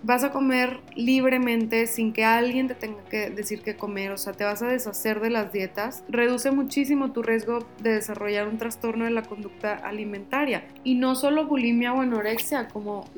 vas 0.03 0.25
a 0.25 0.31
comer 0.31 0.81
libremente 0.95 1.87
sin 1.87 2.15
que 2.15 2.25
alguien 2.25 2.69
te 2.69 2.75
tenga 2.75 3.05
que 3.05 3.29
decir 3.29 3.61
qué 3.61 3.77
comer, 3.77 4.13
o 4.13 4.17
sea, 4.17 4.33
te 4.33 4.45
vas 4.45 4.63
a 4.63 4.69
deshacer 4.69 5.21
de 5.21 5.29
las 5.29 5.53
dietas, 5.53 6.03
reduce 6.09 6.51
muchísimo 6.53 7.13
tu 7.13 7.23
riesgo 7.23 7.67
de 7.83 7.93
desarrollar 7.93 8.49
un 8.49 8.57
trastorno 8.57 9.05
de 9.05 9.11
la 9.11 9.25
conducta 9.25 9.75
alimentaria. 9.75 10.67
Y 10.85 10.95
no 10.95 11.17
solo 11.17 11.47
bulimia 11.47 11.93
o 11.93 12.01
anorexia 12.01 12.69
como, 12.69 13.11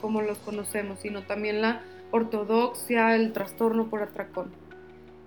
como 0.00 0.22
los 0.22 0.38
conocemos, 0.38 1.00
sino 1.00 1.24
también 1.24 1.60
la 1.60 1.82
ortodoxia, 2.12 3.16
el 3.16 3.32
trastorno 3.32 3.90
por 3.90 4.00
atracón. 4.04 4.52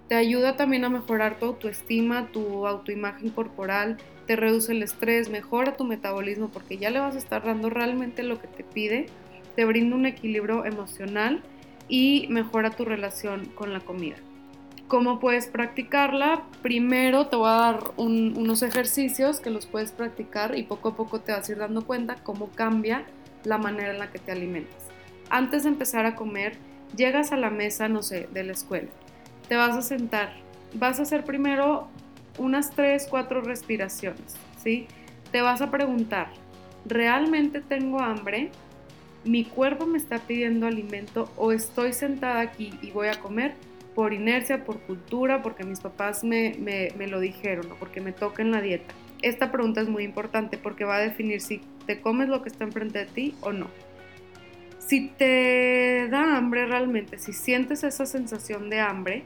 Te 0.07 0.15
ayuda 0.15 0.55
también 0.55 0.85
a 0.85 0.89
mejorar 0.89 1.37
tu 1.37 1.45
autoestima, 1.45 2.27
tu 2.31 2.65
autoimagen 2.65 3.29
corporal, 3.29 3.97
te 4.25 4.37
reduce 4.37 4.71
el 4.71 4.83
estrés, 4.83 5.29
mejora 5.29 5.75
tu 5.75 5.83
metabolismo 5.83 6.49
porque 6.49 6.77
ya 6.77 6.89
le 6.89 6.99
vas 6.99 7.15
a 7.15 7.19
estar 7.19 7.43
dando 7.43 7.69
realmente 7.69 8.23
lo 8.23 8.39
que 8.39 8.47
te 8.47 8.63
pide, 8.63 9.07
te 9.55 9.65
brinda 9.65 9.95
un 9.95 10.05
equilibrio 10.05 10.65
emocional 10.65 11.43
y 11.89 12.27
mejora 12.29 12.71
tu 12.71 12.85
relación 12.85 13.45
con 13.55 13.73
la 13.73 13.81
comida. 13.81 14.15
¿Cómo 14.87 15.19
puedes 15.19 15.47
practicarla? 15.47 16.43
Primero 16.61 17.27
te 17.27 17.35
voy 17.35 17.49
a 17.49 17.53
dar 17.53 17.79
unos 17.97 18.63
ejercicios 18.63 19.41
que 19.41 19.49
los 19.49 19.65
puedes 19.65 19.91
practicar 19.91 20.57
y 20.57 20.63
poco 20.63 20.89
a 20.89 20.95
poco 20.95 21.19
te 21.19 21.33
vas 21.33 21.49
a 21.49 21.51
ir 21.51 21.57
dando 21.57 21.85
cuenta 21.85 22.15
cómo 22.23 22.49
cambia 22.51 23.05
la 23.43 23.57
manera 23.57 23.91
en 23.91 23.99
la 23.99 24.11
que 24.11 24.19
te 24.19 24.31
alimentas. 24.31 24.87
Antes 25.29 25.63
de 25.63 25.69
empezar 25.69 26.05
a 26.05 26.15
comer, 26.15 26.57
llegas 26.95 27.33
a 27.33 27.37
la 27.37 27.49
mesa, 27.49 27.89
no 27.89 28.01
sé, 28.01 28.29
de 28.31 28.45
la 28.45 28.53
escuela. 28.53 28.87
Te 29.47 29.55
vas 29.55 29.75
a 29.75 29.81
sentar. 29.81 30.33
Vas 30.73 30.99
a 30.99 31.03
hacer 31.03 31.23
primero 31.23 31.87
unas 32.37 32.71
3, 32.71 33.07
4 33.09 33.41
respiraciones, 33.41 34.35
¿sí? 34.61 34.87
Te 35.31 35.41
vas 35.41 35.61
a 35.61 35.71
preguntar, 35.71 36.29
¿realmente 36.85 37.61
tengo 37.61 37.99
hambre? 37.99 38.51
¿Mi 39.23 39.43
cuerpo 39.43 39.85
me 39.85 39.97
está 39.97 40.19
pidiendo 40.19 40.67
alimento 40.67 41.29
o 41.35 41.51
estoy 41.51 41.93
sentada 41.93 42.41
aquí 42.41 42.77
y 42.81 42.91
voy 42.91 43.07
a 43.07 43.19
comer 43.19 43.55
por 43.95 44.13
inercia, 44.13 44.63
por 44.63 44.79
cultura, 44.81 45.41
porque 45.41 45.63
mis 45.63 45.79
papás 45.79 46.23
me, 46.23 46.55
me, 46.59 47.07
lo 47.07 47.19
dijeron 47.19 47.71
o 47.71 47.75
porque 47.75 47.99
me 47.99 48.11
toca 48.11 48.41
en 48.41 48.51
la 48.51 48.61
dieta? 48.61 48.93
Esta 49.21 49.51
pregunta 49.51 49.81
es 49.81 49.89
muy 49.89 50.03
importante 50.03 50.57
porque 50.57 50.85
va 50.85 50.97
a 50.97 50.99
definir 50.99 51.41
si 51.41 51.61
te 51.87 51.99
comes 51.99 52.29
lo 52.29 52.43
que 52.43 52.49
está 52.49 52.63
enfrente 52.63 52.99
de 52.99 53.05
ti 53.05 53.35
o 53.41 53.51
no. 53.51 53.67
Si 54.87 55.09
te 55.09 56.07
da 56.09 56.37
hambre 56.37 56.65
realmente, 56.65 57.19
si 57.19 57.33
sientes 57.33 57.83
esa 57.83 58.05
sensación 58.05 58.69
de 58.69 58.79
hambre, 58.79 59.23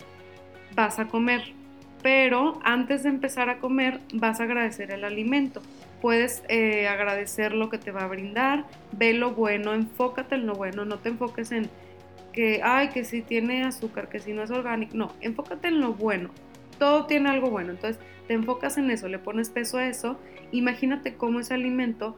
vas 0.75 0.99
a 0.99 1.07
comer 1.07 1.53
pero 2.01 2.59
antes 2.63 3.03
de 3.03 3.09
empezar 3.09 3.49
a 3.49 3.59
comer 3.59 3.99
vas 4.13 4.39
a 4.39 4.43
agradecer 4.43 4.91
el 4.91 5.03
alimento. 5.03 5.61
Puedes 6.01 6.43
eh, 6.49 6.87
agradecer 6.87 7.53
lo 7.53 7.69
que 7.69 7.77
te 7.77 7.91
va 7.91 8.01
a 8.01 8.07
brindar, 8.07 8.65
ve 8.91 9.13
lo 9.13 9.31
bueno, 9.31 9.73
enfócate 9.73 10.35
en 10.35 10.47
lo 10.47 10.55
bueno, 10.55 10.83
no 10.83 10.97
te 10.97 11.09
enfoques 11.09 11.51
en 11.51 11.69
que, 12.33 12.61
ay, 12.63 12.89
que 12.89 13.03
si 13.03 13.21
tiene 13.21 13.63
azúcar, 13.63 14.09
que 14.09 14.19
si 14.19 14.33
no 14.33 14.41
es 14.41 14.51
orgánico, 14.51 14.97
no, 14.97 15.13
enfócate 15.21 15.67
en 15.67 15.79
lo 15.79 15.93
bueno. 15.93 16.31
Todo 16.79 17.05
tiene 17.05 17.29
algo 17.29 17.51
bueno, 17.51 17.71
entonces 17.71 18.01
te 18.27 18.33
enfocas 18.33 18.77
en 18.77 18.89
eso, 18.89 19.07
le 19.07 19.19
pones 19.19 19.51
peso 19.51 19.77
a 19.77 19.87
eso, 19.87 20.17
imagínate 20.51 21.13
cómo 21.13 21.39
ese 21.39 21.53
alimento 21.53 22.17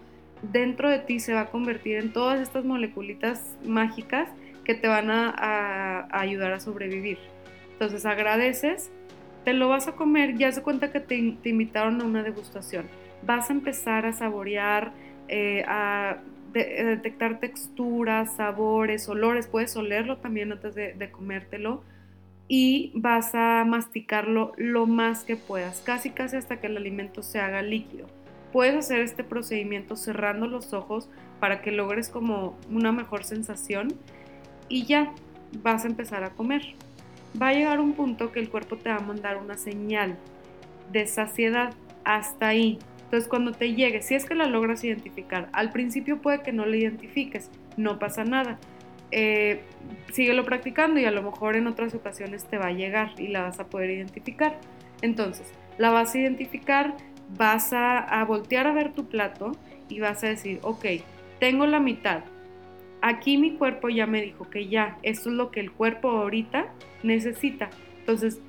dentro 0.51 0.89
de 0.89 0.99
ti 0.99 1.19
se 1.19 1.33
va 1.33 1.41
a 1.41 1.45
convertir 1.47 1.97
en 1.97 2.13
todas 2.13 2.39
estas 2.39 2.65
moleculitas 2.65 3.55
mágicas 3.65 4.29
que 4.63 4.75
te 4.75 4.87
van 4.87 5.09
a 5.09 6.07
ayudar 6.11 6.53
a 6.53 6.59
sobrevivir. 6.59 7.17
Entonces 7.71 8.05
agradeces 8.05 8.91
te 9.43 9.53
lo 9.53 9.67
vas 9.67 9.87
a 9.87 9.93
comer, 9.93 10.37
ya 10.37 10.51
se 10.51 10.61
cuenta 10.61 10.91
que 10.91 10.99
te, 10.99 11.15
invitaron 11.15 12.01
a 12.01 12.05
una 12.05 12.23
degustación. 12.23 12.85
Vas 13.23 13.49
a 13.49 13.53
empezar 13.53 14.05
a 14.05 14.13
saborear, 14.13 14.91
eh, 15.27 15.63
a, 15.67 16.17
detectar 16.53 17.39
texturas, 17.39 18.35
sabores, 18.35 19.09
olores. 19.09 19.47
Puedes 19.47 19.75
olerlo 19.75 20.17
también 20.17 20.51
antes 20.51 20.75
de, 20.75 20.93
de 20.93 21.11
comértelo. 21.11 21.83
Y 22.47 22.91
vas 22.95 23.33
a 23.33 23.63
masticarlo 23.65 24.53
lo 24.57 24.85
más 24.85 25.23
que 25.23 25.35
puedas, 25.35 25.81
casi 25.81 26.11
casi 26.11 26.35
hasta 26.35 26.59
que 26.59 26.67
el 26.67 26.77
alimento 26.77 27.23
se 27.23 27.39
haga 27.39 27.61
líquido. 27.61 28.07
Puedes 28.53 28.75
hacer 28.75 28.99
este 29.01 29.23
procedimiento 29.23 29.95
cerrando 29.95 30.47
los 30.47 30.73
ojos 30.73 31.09
para 31.39 31.61
que 31.61 31.71
logres 31.71 32.07
como 32.07 32.55
una 32.69 32.91
mejor 32.91 33.23
sensación 33.23 33.89
y 34.69 34.85
ya 34.85 35.11
vas 35.61 35.83
a 35.83 35.87
empezar 35.87 36.23
a 36.23 36.29
comer. 36.29 36.61
va 37.41 37.47
a 37.47 37.53
llegar 37.53 37.79
un 37.79 37.93
punto 37.93 38.31
que 38.31 38.39
el 38.39 38.49
cuerpo 38.49 38.77
te 38.77 38.89
va 38.89 38.97
a 38.97 38.99
mandar 38.99 39.37
una 39.37 39.57
señal 39.57 40.17
de 40.91 41.07
saciedad 41.07 41.73
hasta 42.05 42.49
ahí. 42.49 42.77
Entonces 43.05 43.27
cuando 43.27 43.51
te 43.53 43.73
llegue, 43.73 44.03
si 44.03 44.13
es 44.13 44.25
que 44.25 44.35
la 44.35 44.45
logras 44.45 44.83
identificar, 44.83 45.49
al 45.51 45.71
principio 45.71 46.21
puede 46.21 46.43
que 46.43 46.53
no 46.53 46.67
la 46.67 46.75
identifiques, 46.75 47.49
no 47.75 47.97
pasa 47.97 48.23
nada. 48.23 48.59
Eh, 49.09 49.61
síguelo 50.11 50.45
practicando 50.45 50.99
y 50.99 51.05
a 51.05 51.11
lo 51.11 51.23
mejor 51.23 51.55
en 51.55 51.67
otras 51.67 51.93
ocasiones 51.95 52.45
te 52.45 52.57
va 52.57 52.67
a 52.67 52.71
llegar 52.71 53.19
y 53.19 53.27
la 53.27 53.41
vas 53.41 53.59
a 53.59 53.65
poder 53.65 53.89
identificar. 53.89 54.59
Entonces, 55.01 55.51
la 55.77 55.89
vas 55.91 56.13
a 56.13 56.19
identificar, 56.19 56.95
vas 57.29 57.73
a, 57.73 57.99
a 57.99 58.25
voltear 58.25 58.67
a 58.67 58.73
ver 58.73 58.93
tu 58.93 59.05
plato 59.05 59.53
y 59.89 59.99
vas 59.99 60.23
a 60.23 60.27
decir, 60.27 60.59
ok, 60.61 60.85
tengo 61.39 61.65
la 61.65 61.79
mitad. 61.79 62.23
Aquí 63.01 63.37
mi 63.37 63.51
cuerpo 63.51 63.89
ya 63.89 64.07
me 64.07 64.21
dijo 64.21 64.49
que 64.49 64.67
ya, 64.67 64.97
esto 65.03 65.29
es 65.29 65.35
lo 65.35 65.51
que 65.51 65.59
el 65.59 65.71
cuerpo 65.71 66.09
ahorita 66.09 66.67
necesita. 67.03 67.69
Entonces, 67.99 68.39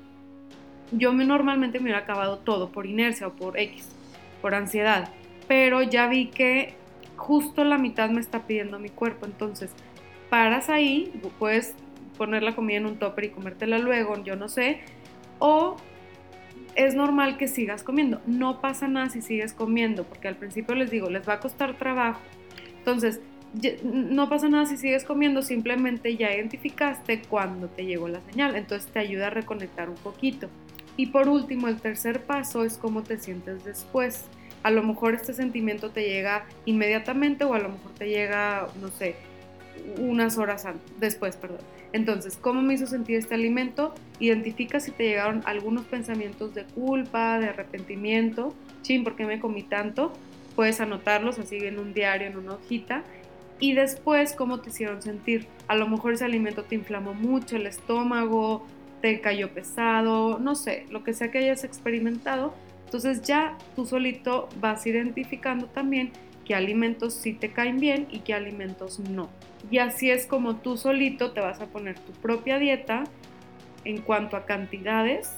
yo 0.91 1.13
me, 1.13 1.25
normalmente 1.25 1.79
me 1.79 1.85
hubiera 1.85 1.99
acabado 1.99 2.39
todo 2.39 2.69
por 2.69 2.85
inercia 2.85 3.27
o 3.27 3.33
por 3.33 3.59
X, 3.59 3.89
por 4.41 4.55
ansiedad, 4.55 5.09
pero 5.47 5.81
ya 5.81 6.07
vi 6.07 6.27
que 6.27 6.73
justo 7.15 7.63
la 7.63 7.77
mitad 7.77 8.09
me 8.09 8.19
está 8.19 8.47
pidiendo 8.47 8.79
mi 8.79 8.89
cuerpo. 8.89 9.25
Entonces, 9.25 9.71
paras 10.29 10.69
ahí, 10.69 11.11
puedes 11.39 11.75
poner 12.17 12.43
la 12.43 12.55
comida 12.55 12.77
en 12.77 12.85
un 12.85 12.97
topper 12.97 13.25
y 13.25 13.29
comértela 13.29 13.77
luego, 13.77 14.23
yo 14.23 14.35
no 14.35 14.47
sé, 14.47 14.81
o 15.39 15.75
es 16.75 16.95
normal 16.95 17.37
que 17.37 17.47
sigas 17.47 17.83
comiendo. 17.83 18.21
No 18.25 18.61
pasa 18.61 18.87
nada 18.87 19.09
si 19.09 19.21
sigues 19.21 19.53
comiendo, 19.53 20.03
porque 20.03 20.27
al 20.27 20.35
principio 20.35 20.75
les 20.75 20.91
digo, 20.91 21.09
les 21.09 21.27
va 21.27 21.33
a 21.33 21.39
costar 21.39 21.77
trabajo. 21.77 22.21
Entonces, 22.77 23.21
no 23.83 24.29
pasa 24.29 24.49
nada 24.49 24.65
si 24.65 24.77
sigues 24.77 25.05
comiendo, 25.05 25.41
simplemente 25.41 26.17
ya 26.17 26.33
identificaste 26.33 27.21
cuando 27.21 27.67
te 27.67 27.85
llegó 27.85 28.07
la 28.07 28.21
señal, 28.29 28.55
entonces 28.55 28.91
te 28.91 28.99
ayuda 28.99 29.27
a 29.27 29.29
reconectar 29.29 29.89
un 29.89 29.95
poquito. 29.95 30.49
Y 30.97 31.07
por 31.07 31.29
último, 31.29 31.67
el 31.67 31.79
tercer 31.79 32.21
paso 32.23 32.63
es 32.63 32.77
cómo 32.77 33.03
te 33.03 33.17
sientes 33.17 33.63
después. 33.63 34.25
A 34.63 34.71
lo 34.71 34.83
mejor 34.83 35.13
este 35.13 35.33
sentimiento 35.33 35.91
te 35.91 36.03
llega 36.03 36.45
inmediatamente 36.65 37.43
o 37.43 37.53
a 37.53 37.59
lo 37.59 37.69
mejor 37.69 37.91
te 37.97 38.09
llega, 38.09 38.67
no 38.81 38.89
sé, 38.89 39.15
unas 39.99 40.37
horas 40.37 40.65
después, 40.99 41.37
perdón. 41.37 41.59
Entonces, 41.93 42.37
¿cómo 42.37 42.61
me 42.61 42.73
hizo 42.73 42.87
sentir 42.87 43.17
este 43.17 43.35
alimento? 43.35 43.93
Identifica 44.19 44.79
si 44.79 44.91
te 44.91 45.05
llegaron 45.05 45.41
algunos 45.45 45.85
pensamientos 45.85 46.53
de 46.53 46.65
culpa, 46.65 47.39
de 47.39 47.47
arrepentimiento. 47.47 48.53
Chin, 48.81 49.03
¿por 49.03 49.15
qué 49.15 49.25
me 49.25 49.39
comí 49.39 49.63
tanto? 49.63 50.11
Puedes 50.55 50.81
anotarlos 50.81 51.39
así 51.39 51.57
en 51.57 51.79
un 51.79 51.93
diario, 51.93 52.27
en 52.27 52.37
una 52.37 52.55
hojita. 52.55 53.03
Y 53.59 53.73
después, 53.73 54.33
¿cómo 54.33 54.59
te 54.59 54.69
hicieron 54.69 55.01
sentir? 55.01 55.47
A 55.67 55.75
lo 55.75 55.87
mejor 55.87 56.13
ese 56.13 56.25
alimento 56.25 56.63
te 56.63 56.75
inflamó 56.75 57.13
mucho 57.13 57.55
el 57.55 57.65
estómago, 57.65 58.65
te 59.01 59.21
cayó 59.21 59.49
pesado, 59.53 60.39
no 60.39 60.55
sé, 60.55 60.85
lo 60.89 61.03
que 61.03 61.13
sea 61.13 61.31
que 61.31 61.37
hayas 61.37 61.63
experimentado. 61.63 62.53
Entonces 62.85 63.21
ya 63.21 63.57
tú 63.75 63.85
solito 63.85 64.49
vas 64.59 64.85
identificando 64.85 65.67
también 65.67 66.11
qué 66.45 66.55
alimentos 66.55 67.13
sí 67.13 67.33
te 67.33 67.51
caen 67.51 67.79
bien 67.79 68.07
y 68.11 68.19
qué 68.19 68.33
alimentos 68.33 68.99
no. 68.99 69.29
Y 69.71 69.79
así 69.79 70.11
es 70.11 70.25
como 70.27 70.57
tú 70.57 70.77
solito 70.77 71.31
te 71.31 71.41
vas 71.41 71.59
a 71.59 71.67
poner 71.67 71.99
tu 71.99 72.11
propia 72.13 72.59
dieta 72.59 73.03
en 73.83 74.01
cuanto 74.01 74.37
a 74.37 74.45
cantidades, 74.45 75.31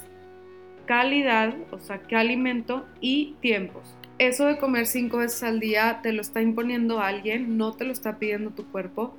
calidad, 0.86 1.54
o 1.70 1.78
sea, 1.78 1.98
qué 1.98 2.16
alimento 2.16 2.86
y 3.00 3.34
tiempos. 3.40 3.94
Eso 4.18 4.46
de 4.46 4.58
comer 4.58 4.86
cinco 4.86 5.18
veces 5.18 5.42
al 5.42 5.60
día 5.60 6.00
te 6.02 6.12
lo 6.12 6.20
está 6.20 6.42
imponiendo 6.42 7.00
alguien, 7.00 7.56
no 7.56 7.72
te 7.72 7.84
lo 7.84 7.92
está 7.92 8.18
pidiendo 8.18 8.50
tu 8.50 8.66
cuerpo. 8.70 9.16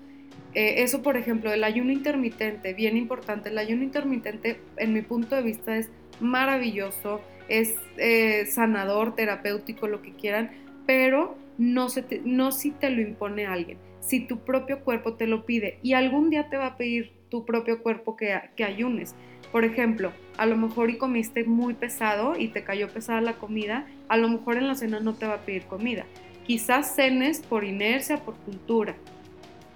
Eh, 0.53 0.81
eso, 0.83 1.01
por 1.01 1.15
ejemplo, 1.15 1.53
el 1.53 1.63
ayuno 1.63 1.91
intermitente, 1.91 2.73
bien 2.73 2.97
importante. 2.97 3.49
El 3.49 3.57
ayuno 3.57 3.83
intermitente, 3.83 4.59
en 4.77 4.93
mi 4.93 5.01
punto 5.01 5.35
de 5.35 5.43
vista, 5.43 5.77
es 5.77 5.89
maravilloso, 6.19 7.21
es 7.47 7.75
eh, 7.97 8.45
sanador, 8.47 9.15
terapéutico, 9.15 9.87
lo 9.87 10.01
que 10.01 10.11
quieran, 10.11 10.51
pero 10.85 11.37
no, 11.59 11.89
se 11.89 12.21
no 12.23 12.51
si 12.51 12.71
te 12.71 12.89
lo 12.89 13.01
impone 13.01 13.45
alguien, 13.45 13.77
si 13.99 14.21
tu 14.21 14.39
propio 14.39 14.83
cuerpo 14.83 15.15
te 15.15 15.27
lo 15.27 15.45
pide 15.45 15.77
y 15.83 15.93
algún 15.93 16.29
día 16.29 16.49
te 16.49 16.57
va 16.57 16.67
a 16.67 16.77
pedir 16.77 17.11
tu 17.29 17.45
propio 17.45 17.83
cuerpo 17.83 18.15
que, 18.15 18.39
que 18.55 18.63
ayunes. 18.63 19.13
Por 19.51 19.65
ejemplo, 19.65 20.13
a 20.37 20.45
lo 20.45 20.57
mejor 20.57 20.89
y 20.89 20.97
comiste 20.97 21.43
muy 21.43 21.73
pesado 21.73 22.35
y 22.37 22.47
te 22.47 22.63
cayó 22.63 22.87
pesada 22.87 23.21
la 23.21 23.33
comida, 23.33 23.87
a 24.07 24.17
lo 24.17 24.29
mejor 24.29 24.57
en 24.57 24.67
la 24.67 24.75
cena 24.75 24.99
no 24.99 25.13
te 25.13 25.27
va 25.27 25.35
a 25.35 25.45
pedir 25.45 25.63
comida. 25.63 26.05
Quizás 26.47 26.95
cenes 26.95 27.41
por 27.41 27.63
inercia, 27.65 28.17
por 28.17 28.35
cultura, 28.37 28.95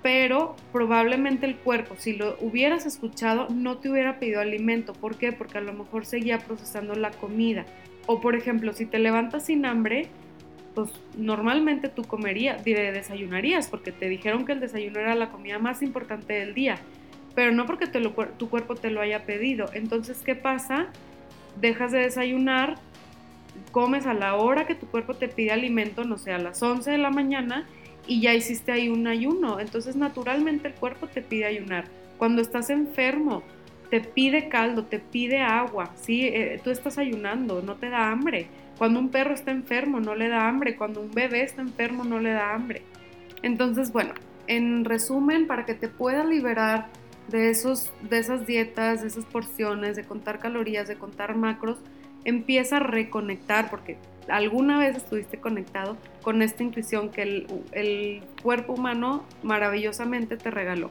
pero 0.02 0.56
probablemente 0.72 1.46
el 1.46 1.58
cuerpo, 1.58 1.96
si 1.98 2.14
lo 2.14 2.38
hubieras 2.40 2.86
escuchado, 2.86 3.48
no 3.50 3.78
te 3.78 3.90
hubiera 3.90 4.20
pedido 4.20 4.42
alimento. 4.42 4.94
¿Por 4.94 5.18
qué? 5.18 5.34
Porque 5.34 5.58
a 5.58 5.62
lo 5.62 5.74
mejor 5.74 6.06
seguía 6.06 6.40
procesando 6.40 6.96
la 6.96 7.12
comida. 7.12 7.66
O 8.06 8.22
por 8.22 8.36
ejemplo, 8.36 8.74
si 8.74 8.86
te 8.86 9.00
levantas 9.00 9.46
sin 9.46 9.66
hambre, 9.66 10.10
pues 10.74 10.90
normalmente 11.18 11.90
tú 11.90 12.04
comerías, 12.04 12.64
desayunarías, 12.64 13.68
porque 13.68 13.92
te 13.92 14.10
dijeron 14.10 14.46
que 14.46 14.54
el 14.54 14.60
desayuno 14.60 15.00
era 15.00 15.16
la 15.16 15.30
comida 15.30 15.60
más 15.60 15.82
importante 15.82 16.34
del 16.34 16.54
día, 16.54 16.78
pero 17.36 17.52
no 17.52 17.66
porque 17.66 17.88
tu 17.88 18.50
cuerpo 18.50 18.76
te 18.76 18.90
lo 18.90 19.02
haya 19.02 19.26
pedido. 19.26 19.70
Entonces, 19.74 20.22
¿qué 20.24 20.36
pasa? 20.36 20.88
Dejas 21.60 21.92
de 21.92 22.00
desayunar, 22.00 22.76
comes 23.72 24.06
a 24.06 24.14
la 24.14 24.36
hora 24.36 24.66
que 24.66 24.76
tu 24.76 24.88
cuerpo 24.88 25.14
te 25.16 25.28
pide 25.28 25.52
alimento, 25.52 26.04
no 26.04 26.18
sé, 26.18 26.32
a 26.32 26.40
las 26.40 26.62
11 26.62 26.90
de 26.92 26.98
la 26.98 27.12
mañana, 27.12 27.68
y 28.08 28.22
ya 28.22 28.34
hiciste 28.34 28.72
ahí 28.72 28.90
un 28.90 29.08
ayuno. 29.08 29.60
Entonces, 29.60 29.96
naturalmente 29.96 30.68
el 30.68 30.74
cuerpo 30.74 31.08
te 31.08 31.22
pide 31.22 31.46
ayunar. 31.46 31.86
Cuando 32.18 32.42
estás 32.42 32.70
enfermo, 32.70 33.44
te 33.90 34.02
pide 34.02 34.50
caldo, 34.50 34.86
te 34.86 35.00
pide 35.00 35.40
agua, 35.40 35.92
¿sí? 36.02 36.28
Eh, 36.28 36.60
tú 36.64 36.72
estás 36.72 36.98
ayunando, 36.98 37.62
no 37.62 37.76
te 37.76 37.90
da 37.90 38.12
hambre 38.12 38.48
cuando 38.78 39.00
un 39.00 39.10
perro 39.10 39.34
está 39.34 39.52
enfermo 39.52 40.00
no 40.00 40.16
le 40.16 40.30
da 40.30 40.48
hambre, 40.48 40.76
cuando 40.76 41.02
un 41.02 41.12
bebé 41.12 41.44
está 41.44 41.62
enfermo 41.62 42.04
no 42.04 42.20
le 42.20 42.32
da 42.32 42.54
hambre. 42.54 42.82
Entonces, 43.42 43.92
bueno, 43.92 44.14
en 44.48 44.86
resumen, 44.86 45.48
para 45.48 45.66
que 45.66 45.74
te 45.74 45.88
puedas 45.88 46.26
liberar 46.26 46.88
de, 47.28 47.50
esos, 47.50 47.94
de 48.10 48.18
esas 48.18 48.46
dietas, 48.46 49.02
de 49.02 49.08
esas 49.08 49.26
porciones, 49.26 49.96
de 49.96 50.04
contar 50.04 50.40
calorías, 50.40 50.88
de 50.88 50.96
contar 50.96 51.36
macros, 51.36 51.78
empieza 52.26 52.78
a 52.78 52.80
reconectar, 52.80 53.70
porque 53.70 53.98
alguna 54.30 54.80
vez 54.80 54.96
estuviste 54.96 55.40
conectado 55.40 55.98
con 56.22 56.42
esta 56.42 56.64
intuición 56.64 57.10
que 57.10 57.22
el, 57.22 57.48
el 57.72 58.24
cuerpo 58.42 58.74
humano 58.74 59.26
maravillosamente 59.44 60.38
te 60.38 60.52
regaló. 60.52 60.90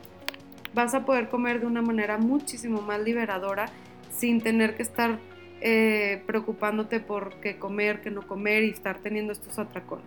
Vas 0.74 0.94
a 0.94 1.04
poder 1.04 1.28
comer 1.28 1.60
de 1.60 1.66
una 1.66 1.82
manera 1.82 2.18
muchísimo 2.18 2.80
más 2.80 3.00
liberadora 3.00 3.66
sin 4.10 4.40
tener 4.40 4.76
que 4.76 4.82
estar 4.82 5.18
eh, 5.62 6.22
preocupándote 6.26 7.00
por 7.00 7.34
qué 7.36 7.56
comer, 7.56 8.00
qué 8.00 8.10
no 8.10 8.22
comer 8.22 8.64
y 8.64 8.70
estar 8.70 8.98
teniendo 8.98 9.32
estos 9.32 9.58
atracones. 9.58 10.06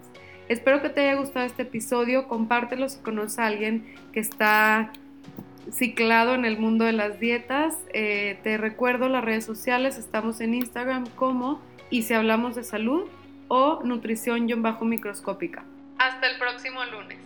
Espero 0.50 0.82
que 0.82 0.90
te 0.90 1.02
haya 1.02 1.16
gustado 1.16 1.46
este 1.46 1.64
episodio, 1.64 2.28
compártelo 2.28 2.88
si 2.90 3.00
conoces 3.00 3.40
a 3.40 3.48
alguien 3.48 3.86
que 4.14 4.20
está 4.20 4.92
ciclado 5.72 6.36
en 6.36 6.46
el 6.46 6.60
mundo 6.60 6.86
de 6.86 6.92
las 6.92 7.20
dietas. 7.20 7.78
Eh, 7.94 8.40
te 8.44 8.58
recuerdo 8.58 9.10
las 9.10 9.24
redes 9.24 9.46
sociales, 9.46 9.98
estamos 9.98 10.42
en 10.42 10.54
Instagram 10.54 11.08
como 11.16 11.62
y 11.90 12.04
si 12.04 12.14
hablamos 12.14 12.56
de 12.56 12.64
salud 12.64 13.06
o 13.48 13.82
nutrición-microscópica. 13.84 15.64
Hasta 15.98 16.28
el 16.30 16.38
próximo 16.38 16.84
lunes. 16.86 17.25